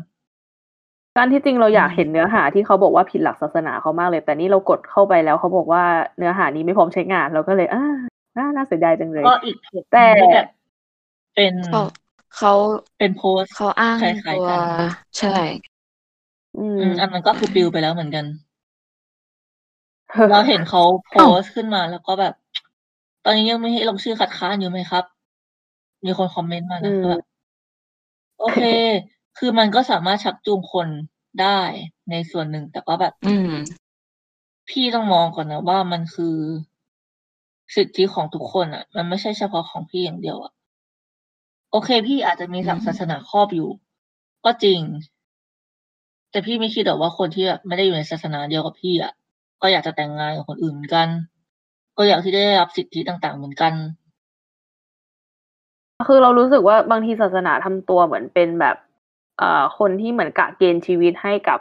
[1.17, 5.83] การที่จริงเราอยากเห็นเนื้อหาที่เขาบอกว่าผิดหลักศาสนาเขามากเลย แต่นี่เรากดเข้าไปแล้วเขาบอกว่า
[6.19, 7.85] เนื้อหานี้ไม่พร้อมใช้งานเราก็เลยอ่า
[8.39, 10.49] น่าน่าเสียดายจังเลยก็อีกเพจแต่ที่แบบ
[11.35, 11.83] เป็นเขา
[12.37, 12.53] เขา
[12.99, 14.89] เป็นโพสต์เขาอ้างคล้ายๆตัวกัน
[15.19, 15.37] ใช่
[16.59, 18.25] อืมอืมอันนั้นก็คือปลิวไปแล้วเหมือนกัน
[20.31, 22.35] เราเห็นเขาโพสต์ขึ้นมาแล้วก็แบบ
[23.25, 25.05] ตอนนี้ยังไม่ให้ลงชื่อคัดค้านอยู่ไหมครับ
[26.05, 27.23] มีคนคอมเมนต์มานะอืมแบบ
[28.39, 28.61] โอเค
[29.39, 30.89] คือมันก็สามารถชักจูงคน
[31.43, 31.61] ได้
[32.11, 33.53] ในส่วนหนึ่ง แต่ก็แบบ อืม
[34.71, 36.37] พี่ต้องมองก่อนนะว่ามันคือ
[37.77, 40.53] สิทธิของทุกคนอะ มันไม่ใช่เฉพาะของพี่อย่างเดียวอะ
[41.71, 43.71] โอเค พี่อาจจะมีหลักอืมศาสนาครอบอยู่
[44.45, 44.81] ก็จริง
[46.31, 49.13] แต่พี่ไม่คิดหรอกว่าคนที่แบบไม่ได้อยู่ในศาสนาเดียวกับพี่อะ
[49.63, 51.09] ก็อยากจะแต่งงานกับคนอื่นเหมือนกัน
[51.99, 53.73] ก็อยากที่จะได้รับสิทธิต่าง ๆ เหมือนกัน
[56.09, 58.77] คือเรารู้สึกว่าบางทีศาสนาทำตัวเหมือนเป็นแบบ
[59.39, 61.59] เอ่อคนที่เหมือนกะเกณฑ์ชีวิตให้กับ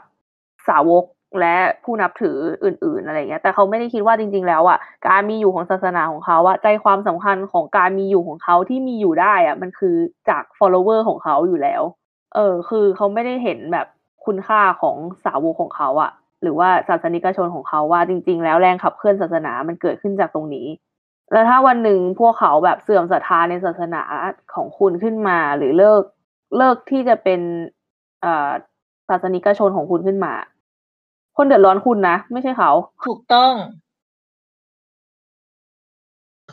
[0.67, 1.05] สาวก
[1.39, 9.95] และผู้นับถืออื่น ๆอะไรเงี้ย แต่เขาไม่ได้คิดว่าจริง ๆ แล้วอะการมีอยู่ของศาสนาของเขาอะใจความสำคัญของการมีอยู่ของเขาที่มีอยู่ได้อะมันคือ
[10.29, 11.81] จาก follower ของเขาอยู่แล้ว
[12.35, 13.87] เออ คือเขาไม่ได้เห็นแบบ
[14.25, 16.11] คุณค่าของสาวกของเขาอะ
[16.41, 20.67] หรือว่าศาสนิกชนของเขาว่าจริง ๆ แล้วแรงขับเคลื่อนศาสนามันเกิดขึ้นจากตรงนี้
[21.31, 24.01] แล้วถ้าวันหนึ่งพวกเขาแบบเสื่อมศรัทธาในศาสนา
[24.55, 26.03] ของคุณขึ้นมา หรือเลิก
[26.55, 27.41] เลิกที่จะเป็น
[28.21, 28.51] เอ่อ
[29.07, 30.33] ศาสนิกชนของคุณขึ้นมา
[31.37, 32.71] คนเดือดร้อนคุณนะ ไม่ใช่เขา
[33.07, 33.53] ถูกต้อง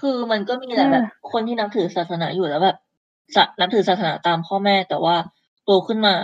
[0.00, 2.76] คือมันก็มีแหละอืมแบบคนที่นับถือศาสนาอยู่แล้วแบบ
[3.34, 5.16] ศานับถือศาสนาตามพ่อแม่ แต่ว่า
[5.64, 6.14] โตขึ้นมา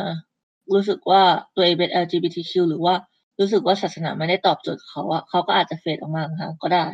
[0.75, 1.23] รู้สึกว่า
[1.55, 2.95] ตัวเองเป็น LGBTQ หรือว่า
[3.41, 6.87] รู้สึกว่าศาสนาไม่ได้ตอบโจทย์เขาอะเขาก็อาจจะเฟดออกมาค่ะก็ได้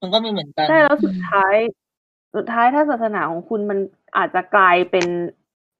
[0.00, 1.54] มันก็มีเหมือนกันใช่แล้วสุดท้าย
[2.34, 3.78] สุดท้ายถ้าศาสนาของคุณมัน
[4.16, 5.06] อาจจะกลายเป็น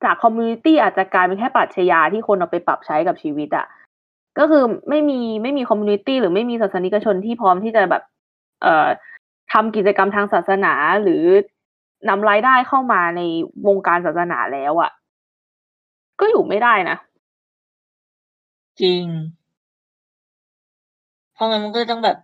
[0.04, 3.66] จาก community อาจจะกลายเป็นแค่ปรัชญาที่คนเอาไปปรับใช้กับชีวิตอะ
[4.38, 8.02] ก็คือไม่มีไม่มี community หรือไม่มีศาสนิกชนที่พร้อมที่จะแบบ
[8.62, 8.86] เอ่อ
[9.52, 10.72] ทำกิจกรรมทางศาสนา
[11.02, 11.24] หรือ
[12.08, 13.20] นำรายได้เข้ามาใน
[13.66, 14.90] วงการศาสนาแล้วอะ
[16.20, 16.96] ก็อยู่ไม่ได้นะ
[18.80, 19.04] จริง
[21.34, 22.16] เพราะงั้นมันก็ต้องแบบ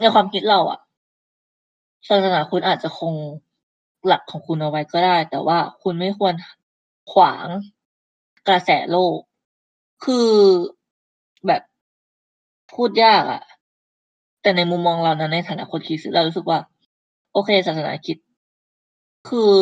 [0.00, 0.78] ในความคิดเราอะ
[2.08, 3.14] ศาสนาคุณอาจจะคง
[4.06, 6.34] หลักของคุณเอาไว้ก็ได้ แต่ว่าคุณไม่ควร
[7.12, 7.46] ขวาง
[8.48, 9.18] กระแสโลก
[10.04, 10.30] คือ
[11.46, 11.62] แบบ
[12.72, 13.42] พูดยากอะ
[14.42, 16.58] แต่ในมุมมองเรานะในฐานะคนคริสต์เรารู้สึกว่า
[17.32, 18.18] โอเคศาสนาคริด
[19.28, 19.54] คือ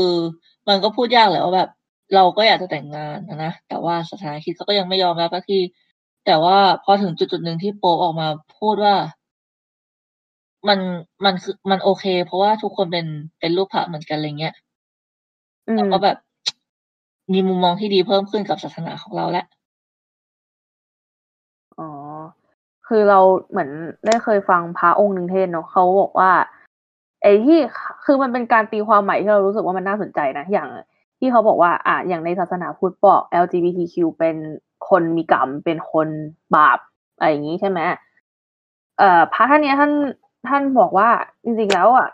[0.69, 1.71] มันก็พูดยากแหละว่าแบบ
[2.15, 5.61] เราก็อยากจะแต่งงานนะนะแต่ว่าศาสนาคริดเขาก็ยังไม่ยอมรับสักที
[6.27, 8.29] แต่ว่าพอถึงจุดจุดๆหนึ่งที่โป๊ปออกมา
[8.59, 8.95] พูดว่า
[10.69, 10.79] มัน
[11.25, 13.07] มันคือมันโอเค เพราะว่าทุกคนเป็น
[13.41, 14.55] เป็นลูกพระเหมือนกันอะไรเงี้ย
[15.67, 16.17] อืมเราก็แบบ
[17.33, 19.47] มีมุมมองที่ดีเพิ่มขึ้นกับศาสนาของเราแล้ว
[21.79, 21.91] อ๋อ
[22.89, 23.21] คือเรา
[23.51, 23.71] เหมือน
[24.07, 26.31] ได้เคยฟังพระองค์หนึ่งเทศเนาะเขาบอกว่า
[27.23, 27.59] ไอ้ที่
[28.05, 30.69] คือมันเป็นการตีความใหม่ที่เรารู้สึกว่ามันน่าสนใจนะ อย่าง
[31.19, 34.37] ที่เขาบอกว่า อะอย่างในศาสนาพุทธบอก LGBTQ เป็น
[34.89, 36.09] คนมีกรรมเป็นคน
[36.55, 36.79] บาป
[37.19, 37.81] อะไรอย่างนี้ใช่ไหม
[38.99, 39.93] เอ่อพระท่านเนี้ยท่าน
[40.49, 41.09] ท่านบอกว่า
[41.45, 42.09] จริงๆแล้วอะ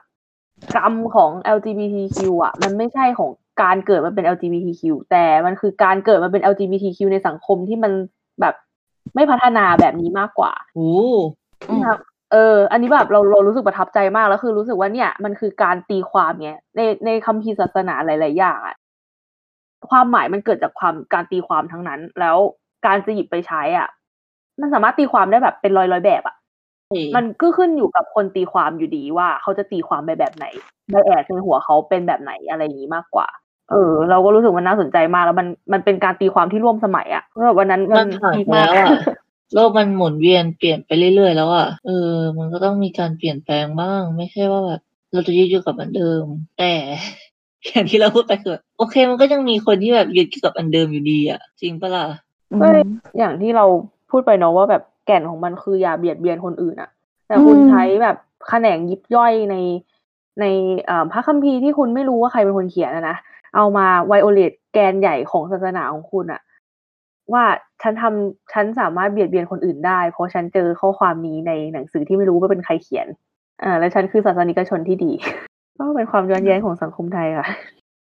[0.76, 3.30] กรรมของ LGBTQ อะ มันไม่ใช่ของ
[3.62, 7.92] การเกิดมาเป็น LGBTQ แต่มันคือการเกิดมาเป็น LGBTQ ในสังคมที่มัน
[8.40, 8.54] แบบ
[9.14, 10.92] ไม่พัฒนาแบบนี้มากกว่าโอ้
[11.70, 11.98] อืมครับ
[12.32, 18.76] เออ อันนี้แบบเราเรารู้สึกประทับใจมากแล้วคือรู้สึกว่าเนี่ยมันคือการตีความเนี้ยในในคัมภีร์ศาสนาหลาย ๆ อย่างอะ
[19.88, 22.36] ความหมายมันเกิดจากความการตีความทั้งนั้น แล้ว
[22.86, 23.88] การจะหยิบไปใช้อะ
[24.60, 26.36] มันสามารถตีความได้แบบเป็นร้อยร้อยๆแบบอะ
[27.16, 30.46] มันก็ขึ้นอยู่กับคนตีความอยู่ดีว่าเขาจะตีความไปแบบไหน
[30.90, 33.28] ไดแอดในหัวเขาเป็นแบบไหนอะไรอย่างนี้มากกว่า
[33.70, 38.92] เออ เราก็รู้สึกมันน่าสนใจมากแล้วมันมันเป็นการตีความที่ร่วมสมัยอะแบบวันนั้นมัมันนผ่านพีคมามาแล้วกอะ
[39.54, 44.80] โลกมันหมุนเวียนเปลี่ยนไปเรื่อยๆแล้วอะเออ มันก็ต้องมีการเปลี่ยนแปลงบ้าง ไม่ใช่ว่าแบบ
[45.12, 46.24] เราจะยึดอยู่กับอันเดิม
[46.58, 46.72] แต่
[47.68, 52.06] อย่างที่เราพูดไปคือโอเค มันก็ยังมีคนที่แบบยึดกับอันเดิมอยู่ดีอะจริงปะล่ะ
[52.52, 52.68] อืมก็
[53.18, 53.64] อย่างที่เรา
[54.10, 56.90] พูดไปเนาะว่าแบบแก่นของมันคืออย่าเบียดเบียนคนอื่นอะ
[57.26, 58.16] แต่คุณอืมใช้แบบ
[58.48, 59.56] แขนงยิบย่อยใน
[60.40, 60.44] ใน
[60.86, 63.16] เอ่อพระคัมภีร์ที่คุณไม่รู้ว่าใครเป็นคนเขียนนะนะ
[63.54, 66.40] เอามาไวโอเลตแกนใหญ่ของศาสนาของคุณอะ
[67.32, 67.44] ว่า
[67.82, 73.06] ฉันทำฉันสามารถเบียดเบียนคนอื่นได้ เพราะฉันเจอข้อความนี้ในหนังสือที่ไม่รู้ว่าเป็นใครเขียน
[73.62, 75.12] อ่า และฉันคือศาสนิกชนที่ดี
[75.78, 77.48] ก็เป็นความย้อนแย้งของสังคมไทยค่ะ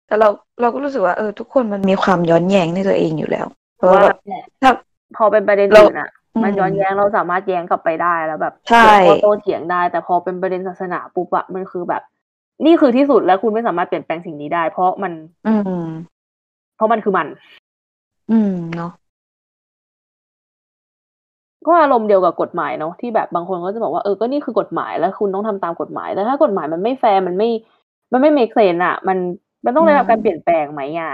[0.07, 0.27] แต่เรา
[0.61, 3.45] เราก็รู้สึกว่าเออทุกคนมันมีความย้อนแย้งในตัวเองอยู่แล้ว
[3.77, 4.17] เพราะว่าว่าแบบ
[4.61, 4.71] ถ้า
[5.17, 6.09] พอเป็นประเด็นเราอื่นอะ
[6.43, 12.01] มันอืมย้อนแย้งเราสามารถแย้งกลับไปได้แล้วแบบใช่เกิดข้อโต้เถียงได้ แต่พอเป็นประเด็นศาสนาปุ๊บอะมันคือแบบ
[12.65, 15.13] นี่คือที่สุดแล้วคุณไม่สามารถเปลี่ยนแปลงสิ่งนี้ได้ เพราะมัน
[15.47, 15.85] อืม
[16.75, 17.27] เพราะมันคือมัน
[18.31, 18.91] อืมเนาะ
[21.67, 27.49] ก็อารมณ์เดียวกับกฎหมายเนาะที่แบบบางคนก็จะบอกว่าเออก็นี่คือกฎหมายแล้วคุณต้องทำตามกฎหมายแต่ถ้ากฎหมายมันไม่แฟร์มันไม่
[28.11, 29.17] มันไม่ make sense อะมัน
[29.65, 31.11] มันต้องได้รับการเปลี่ยนแปลงไหมอะ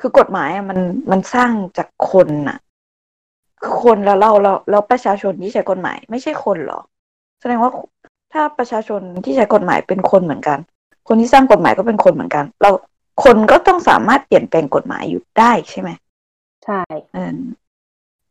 [0.00, 0.78] คือกฎหมายอะมัน
[1.10, 2.58] มันสร้างจากคนน่ะ
[3.62, 6.80] คือคนแล้วเราเราเราประชาชนที่ใช้กฎหมาย ไม่ใช่คนเหรอ
[7.40, 7.70] แสดงว่า
[8.36, 10.58] ถ้าประชาชนที่ใช้กฎหมายเป็นคนเหมือนกัน
[11.08, 12.70] คนที่สร้างกฎหมายก็เป็นคนเหมือนกัน เรา
[13.24, 15.90] คนก็ต้องสามารถเปลี่ยนแปลงกฎหมายอยู่ได้ใช่ไหม
[16.64, 16.80] ใช่
[17.14, 17.36] เออ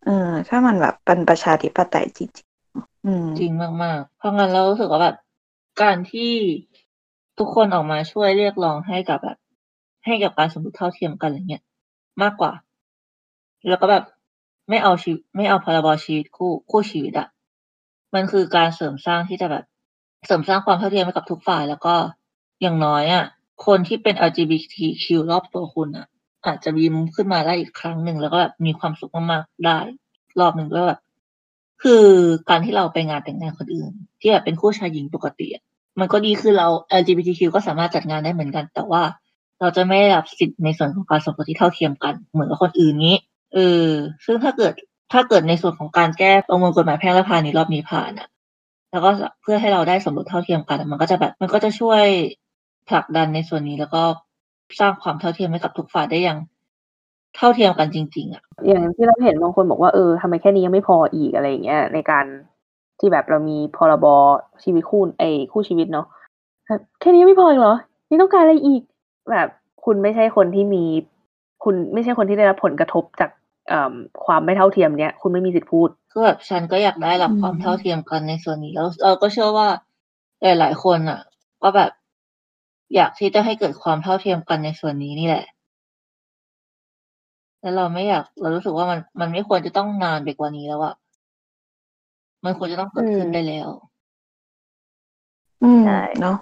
[0.05, 3.51] เออถ้ามันแบบเป็นประชาธิปไตยจริงๆอืมจริง
[3.83, 5.17] มากๆ เพราะงั้นเรารู้สึกว่าแบบ
[5.81, 6.31] การที่
[7.39, 9.37] ทุกคนออกมาช่วยเรียกร้องให้กับแบบ
[10.05, 11.63] ให้กับการสมรสเท่าเทียมกันอะไรเงี้ย
[12.21, 12.51] มากกว่า
[13.67, 14.03] แล้วก็แบบ
[14.69, 17.27] ไม่เอาชีวิตไม่เอาพรบชีวิตคู่คู่ชีวิตอะ
[18.13, 19.63] มันคือการเสริมสร้างที่จะแบบ
[20.25, 21.95] เสริมสร้างความเท่าเทียมให้กับทุกฝ่ายแล้วก็
[22.61, 23.25] อย่างน้อยอะ
[23.65, 26.07] คนที่เป็น LGBTQ รอบตัวคุณอะ
[26.45, 29.79] อาจจะยิ้มขึ้นมาได้อีกครั้งหนึ่งแล้วก็แบบมีความสุขมากๆได้
[30.39, 30.99] รอบหนึ่งด้วยแบบ
[31.83, 32.05] คือ
[32.49, 35.63] การที่เราไปงานแต่งงานคนอื่น ที่แบบเป็นคู่ชายหญิงปกติอะ
[35.99, 36.67] มันก็ดีคือเรา
[36.99, 39.03] LGBTQ ก็สามารถจัดงานได้เหมือนกัน แต่ว่า
[39.59, 43.15] เราจะไม่ได้รับสิทธิ์ในส่วนของการสมรสที่เท่าเทียมกันเหมือนกับคนอื่นนี้
[43.53, 43.87] เออ
[44.25, 44.73] ซึ่งถ้าเกิด
[45.13, 48.27] ถ้าเกิดในส่วนของการแก้ประมวลกฎหมายแพ่งและพาณิชย์รอบนี้ผ่านอะ
[48.91, 49.09] แล้วก็
[49.41, 52.03] เพื่อให้เราได้สมรสเท่าเทียมกัน มันก็จะแบบมันก็จะช่วย
[52.89, 54.01] ผลักดันในส่วนนี้แล้วก็
[54.79, 56.39] สร้างความเท่าเทียมให้กับทุกฝ่ายได้อย่าง
[57.35, 62.25] เท่าเทียมกันจริง ๆอะอย่างที่เราเห็นบางคนบอกว่าเออทำไมแค่นี้ยังไม่พออีกอะไรอย่างเงี้ยในการ
[62.99, 64.05] ที่แบบเรามีพรบ
[64.63, 66.05] ชีวิตคู่ไอ้คู่ชีวิตเนาะ
[66.99, 67.75] แค่นี้ยังไม่พออีกเหรอ
[68.09, 68.81] นี่ต้องการอะไรอีก
[69.31, 69.47] แบบ
[69.85, 70.83] คุณไม่ใช่คนที่มี
[71.63, 73.29] คุณไม่ใช่คนที่ได้รับผลกระทบจาก
[74.25, 79.69] ความไม่เท่าเทียมเนี้ยคุณไม่มีสิทธิ์พูด คือแบบฉันก็อยากได้รับอืมความเท่าเทียมกันในส่วนนี้แล้วเราก็เชื่อว่า
[80.41, 81.19] หลายๆคนอะ
[81.63, 81.91] ก็แบบ
[82.95, 85.45] อยากที่จะให้เกิดความเท่าเทียมกันในส่วนนี้นี่แหละ
[87.61, 90.93] แล้วเราไม่อยากเรารู้สึกว่ามันมันไม่ควรจะต้องนานไปกว่านี้แล้วอะ
[92.45, 93.69] มันควรจะต้องเกิดขึ้นอืมได้แล้ว
[95.61, 96.35] อืมใช่เนาะ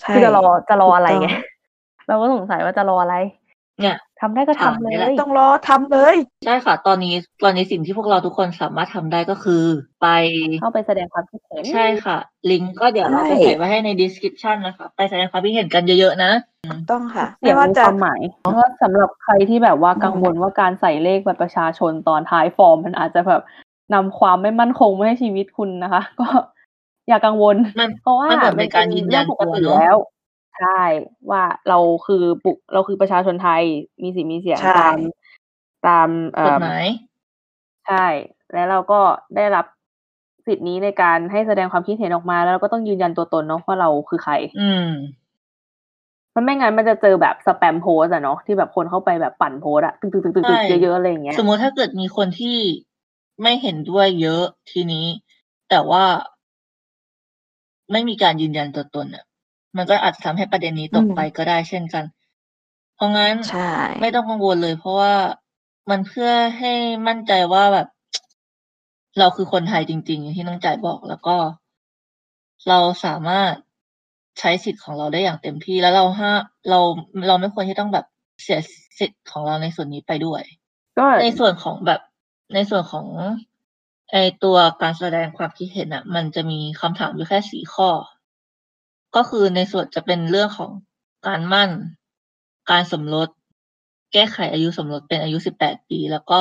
[0.00, 1.46] ใช่คือจะรอจะรออะไรไงถูกต้อง
[2.06, 3.14] เราก็สงสัยว่าจะรออะไร
[3.80, 7.14] เนี่ยทำได้ก็ทำถามเลนี่แหละยต้องรอทำเลย ใช่ค่ะ ตอนนี้
[7.44, 9.64] ตอนนี้สิ่งที่พวกเราทุกคนสามารถทำได้ก็คือ
[10.02, 10.08] ไป
[10.60, 12.16] เข้าไปแสดงความคิดเห็น ใช่ค่ะ
[12.50, 16.32] ลิงก์ก็เดี๋ยวเราจะใช่ใส่ไว้ให้ใน description นะคะ ไปแสดงความคิดเห็นกันเยอะๆนะ
[16.90, 23.42] ต้องค่ะเสียไม่งว่ามีจะ ความหมายเพราะว่าสำหรับใครที่แบบว่ากังวลว่าการใส่เลขบัตรประชาชนตอนท้ายฟอร์ม มันอาจจะแบบ
[23.94, 26.26] นำความไม่มั่นคงมาให้ชีวิตคุณนะคะ ก็
[27.08, 29.96] อย่ากังวล มัน เพราะว่ามันเหมือนเป็นการยืนยันเรื่องปกติตัวเนอะแล้ว
[30.60, 30.82] ใช่
[31.30, 33.62] ว่าเราคือปุกเราคือประชาชนไทย
[34.02, 34.98] มีสิทธิ์มีเสียงใช่ ตาม
[35.86, 36.86] ตามเอ่กฎอหมาย
[37.86, 38.06] ใช่
[38.52, 39.00] แล้วเราก็
[39.36, 39.66] ได้รับ
[40.46, 44.90] สิทธินี้ในการให้แสดงความคิดเห็นออกมา แล้วเราก็ต้องยืนยันตัวตนเนาะว่าเราคือใคร อืม
[46.34, 52.56] มันไม่งั้นมันจะเจอแบบสแปมโพสอะเนาะที่แบบคนเข้าไปแบบปั่นโพสอะตึกตึกตึกตึกใช่ เยอะๆอะไรอย่างเงี้ย สมมุติถ้าเกิดมีคนที่
[53.42, 55.06] ไม่เห็นด้วยเยอะทีนี้
[55.70, 56.04] แต่ว่า
[57.92, 59.24] ไม่มีการยืนยันตัวตนอะ
[59.76, 62.04] มันก็อาจจะทำให้ประเด็นนี้ตกอืมไปก็ได้เช่นกัน
[62.96, 63.70] เพราะงั้นใช่
[64.00, 65.14] ไม่ต้องกังวลเลย เพราะว่า
[65.90, 66.72] มันเพื่อให้
[67.08, 67.88] มั่นใจว่าแบบ
[69.18, 71.36] เราคือคนไทยจริง ๆ อย่างที่น้องจ่ายบอกแล้วก็
[72.68, 73.52] เราสามารถ
[74.38, 76.30] ใช้สิทธิ์ของเราได้อย่างเต็มที่แล้วเราห้า
[76.70, 76.80] เรา
[77.28, 78.06] เราไม่ควรที่ต้องแบบ
[78.42, 78.58] เสีย
[78.98, 80.42] สิทธิ์ของเราในส่วนนี้ไปด้วย
[80.98, 82.00] ก็ในส่วนของแบบ
[82.54, 83.06] ในส่วนของ
[84.12, 87.88] ไอตัวการแสดงความคิดเห็นอะ มันจะมีคำถามอยู่แค่สี่ข้อ
[89.14, 90.70] ก็คือในส่วนจะเป็นเรื่องของ
[91.26, 91.70] การมั่น
[92.70, 93.28] การสมรส
[94.12, 96.40] แก้ไขอายุสมรสเป็นอายุสิบแปดปี แล้วก็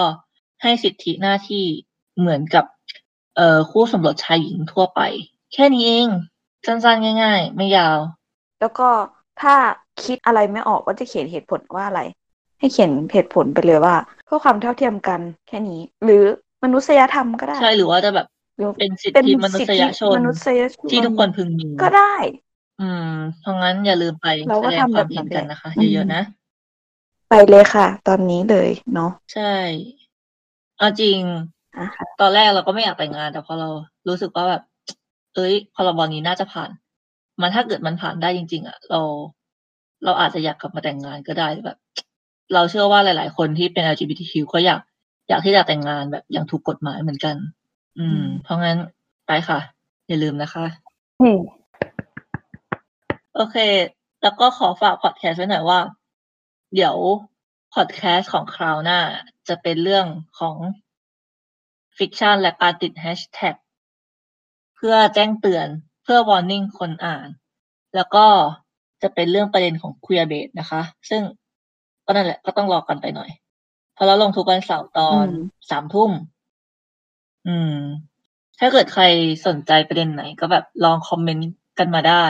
[0.61, 1.66] ให้สิทธิหน้าที่
[2.20, 2.66] เหมือนกับ
[3.36, 5.01] เอ่อคู่สมรสชายหญิงทั่วไป
[5.53, 6.07] แค่นี้เอง
[6.66, 7.97] สั้นๆ ง่าย ๆ ไม่ยาว
[8.59, 8.89] แล้วก็
[9.41, 9.55] ถ้า
[10.03, 12.01] คิดอะไรไม่ออกว่าจะเขียนเหตุผลว่าอะไร
[12.59, 13.95] ให้เขียนเหตุผลไปเลยว่า
[14.26, 16.24] เพื่อความเท่าเทียมกันแค่นี้ หรือ
[16.63, 22.13] มนุษยธรรมก็ได้ ใช่หรือว่าจะแบบหรือเป็นสิทเป็นธิมนุสิทษธิยชนมนุษยชนที่ทุกคนพึงมีก็ได้
[22.80, 23.09] อืม
[23.39, 26.21] เพราะงั้นอย่าลืมไปเราแสก็ดงทำความแบบเห็นนั้นกันแหละนะคะ อืมเยอะๆนะ
[27.30, 29.55] ไปเลยค่ะ ตอนนี้เลยเนาะใช่
[30.78, 31.19] เอาจริง
[31.78, 33.69] อะค่ะตอนแรกเราก็ไม่อยากแต่งงาน แต่พอเรา
[34.07, 34.63] รู้สึกว่าแบบ
[35.36, 36.69] เอ้ย พรบนี้น่าจะผ่าน
[37.41, 39.01] มันถ้าเกิดมันผ่านได้จริง ๆ อะ เรา
[40.03, 41.78] เราอาจจะอยากกลับมาแต่งงานก็ได้แบบ
[42.53, 44.82] เราเชื่อว่าหลาย ๆ คนที่เป็น LGBTQ ก็อยาก
[45.30, 47.36] อยากที่จะแต่งงานแบบอย่างถูกกฎหมายเหมือนกัน
[47.99, 48.78] อืมเพราะงั้น
[49.28, 49.59] ไปค่ะ
[50.07, 50.65] อย่าลืมนะคะ
[51.19, 51.36] เฮ้ย
[53.36, 53.57] โอเค
[54.21, 55.79] แล้วก็ขอฝากพอดแคสต์ไว้หน่อยว่า
[56.75, 56.95] เดี๋ยว
[57.73, 58.99] พอดแคสต์ของคราวหน้า
[59.47, 60.07] จะเป็นเรื่อง
[60.39, 60.55] ของ
[61.97, 63.55] fiction และการติดแฮชแท็ก
[64.75, 65.67] เพื่อแจ้งเตือน
[66.03, 67.27] เพื่อ warning คนอ่าน
[67.95, 68.25] แล้วก็
[69.01, 71.21] จะเป็นเรื่องประเด็นของ queerbait นะคะ ซึ่ง
[72.05, 73.29] ก็นั่นแหละก็ต้องรอกันไปหน่อย
[73.93, 76.11] เพราะเราลงทุกวันเสาร์ตอนอืมสามทุ่ม
[77.47, 77.75] อืม
[78.59, 79.03] ถ้าเกิดใคร
[79.47, 82.25] สนใจประเด็นไหนก็แบบลองคอมเมนต์กันมาได้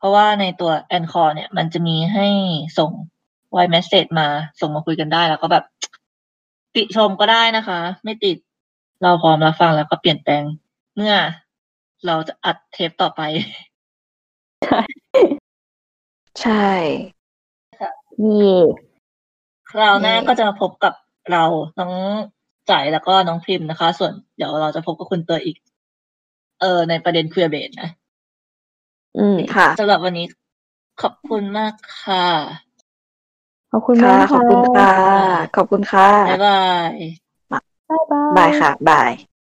[0.00, 2.26] เพราะว่าในตัว Anchor เนี่ย มันจะมีให้
[2.78, 2.90] ส่ง
[3.52, 4.28] ไวเมสเซจมา
[4.60, 5.64] ส่งมาคุยกันได้ แล้วก็แบบ
[6.74, 8.36] ติชมก็ได้นะคะ ไม่ติด
[9.02, 10.42] เราพร้อมรับฟังแล้วก็เปลี่ยนแปลง
[10.96, 11.14] เมื่อ
[12.06, 13.20] เราจะอัดเทปต่อไป
[16.42, 16.68] ใช่
[18.24, 18.58] นี่
[19.70, 20.94] คราวหน้าเย้ก็จะมาพบกับ
[21.32, 21.44] เรา
[21.78, 21.92] น้อง
[22.70, 25.56] จ่ายแล้วก็น้องพิมพ์นะคะ ส่วนเดี๋ยวเราจะพบกับคุณเตยอีก
[26.60, 27.88] เออในประเด็นคุยเบสนะ
[29.18, 30.26] อืมค่ะสำหรับวันนี้
[31.02, 32.26] ขอบคุณมากค่ะ
[33.72, 34.92] ขอบคุณค่ะมากขอบคุณค่ะ
[35.56, 36.92] ขอบคุณค่ะ บ๊ายบาย
[37.50, 39.12] บ๊ายบายบายค่ะบาย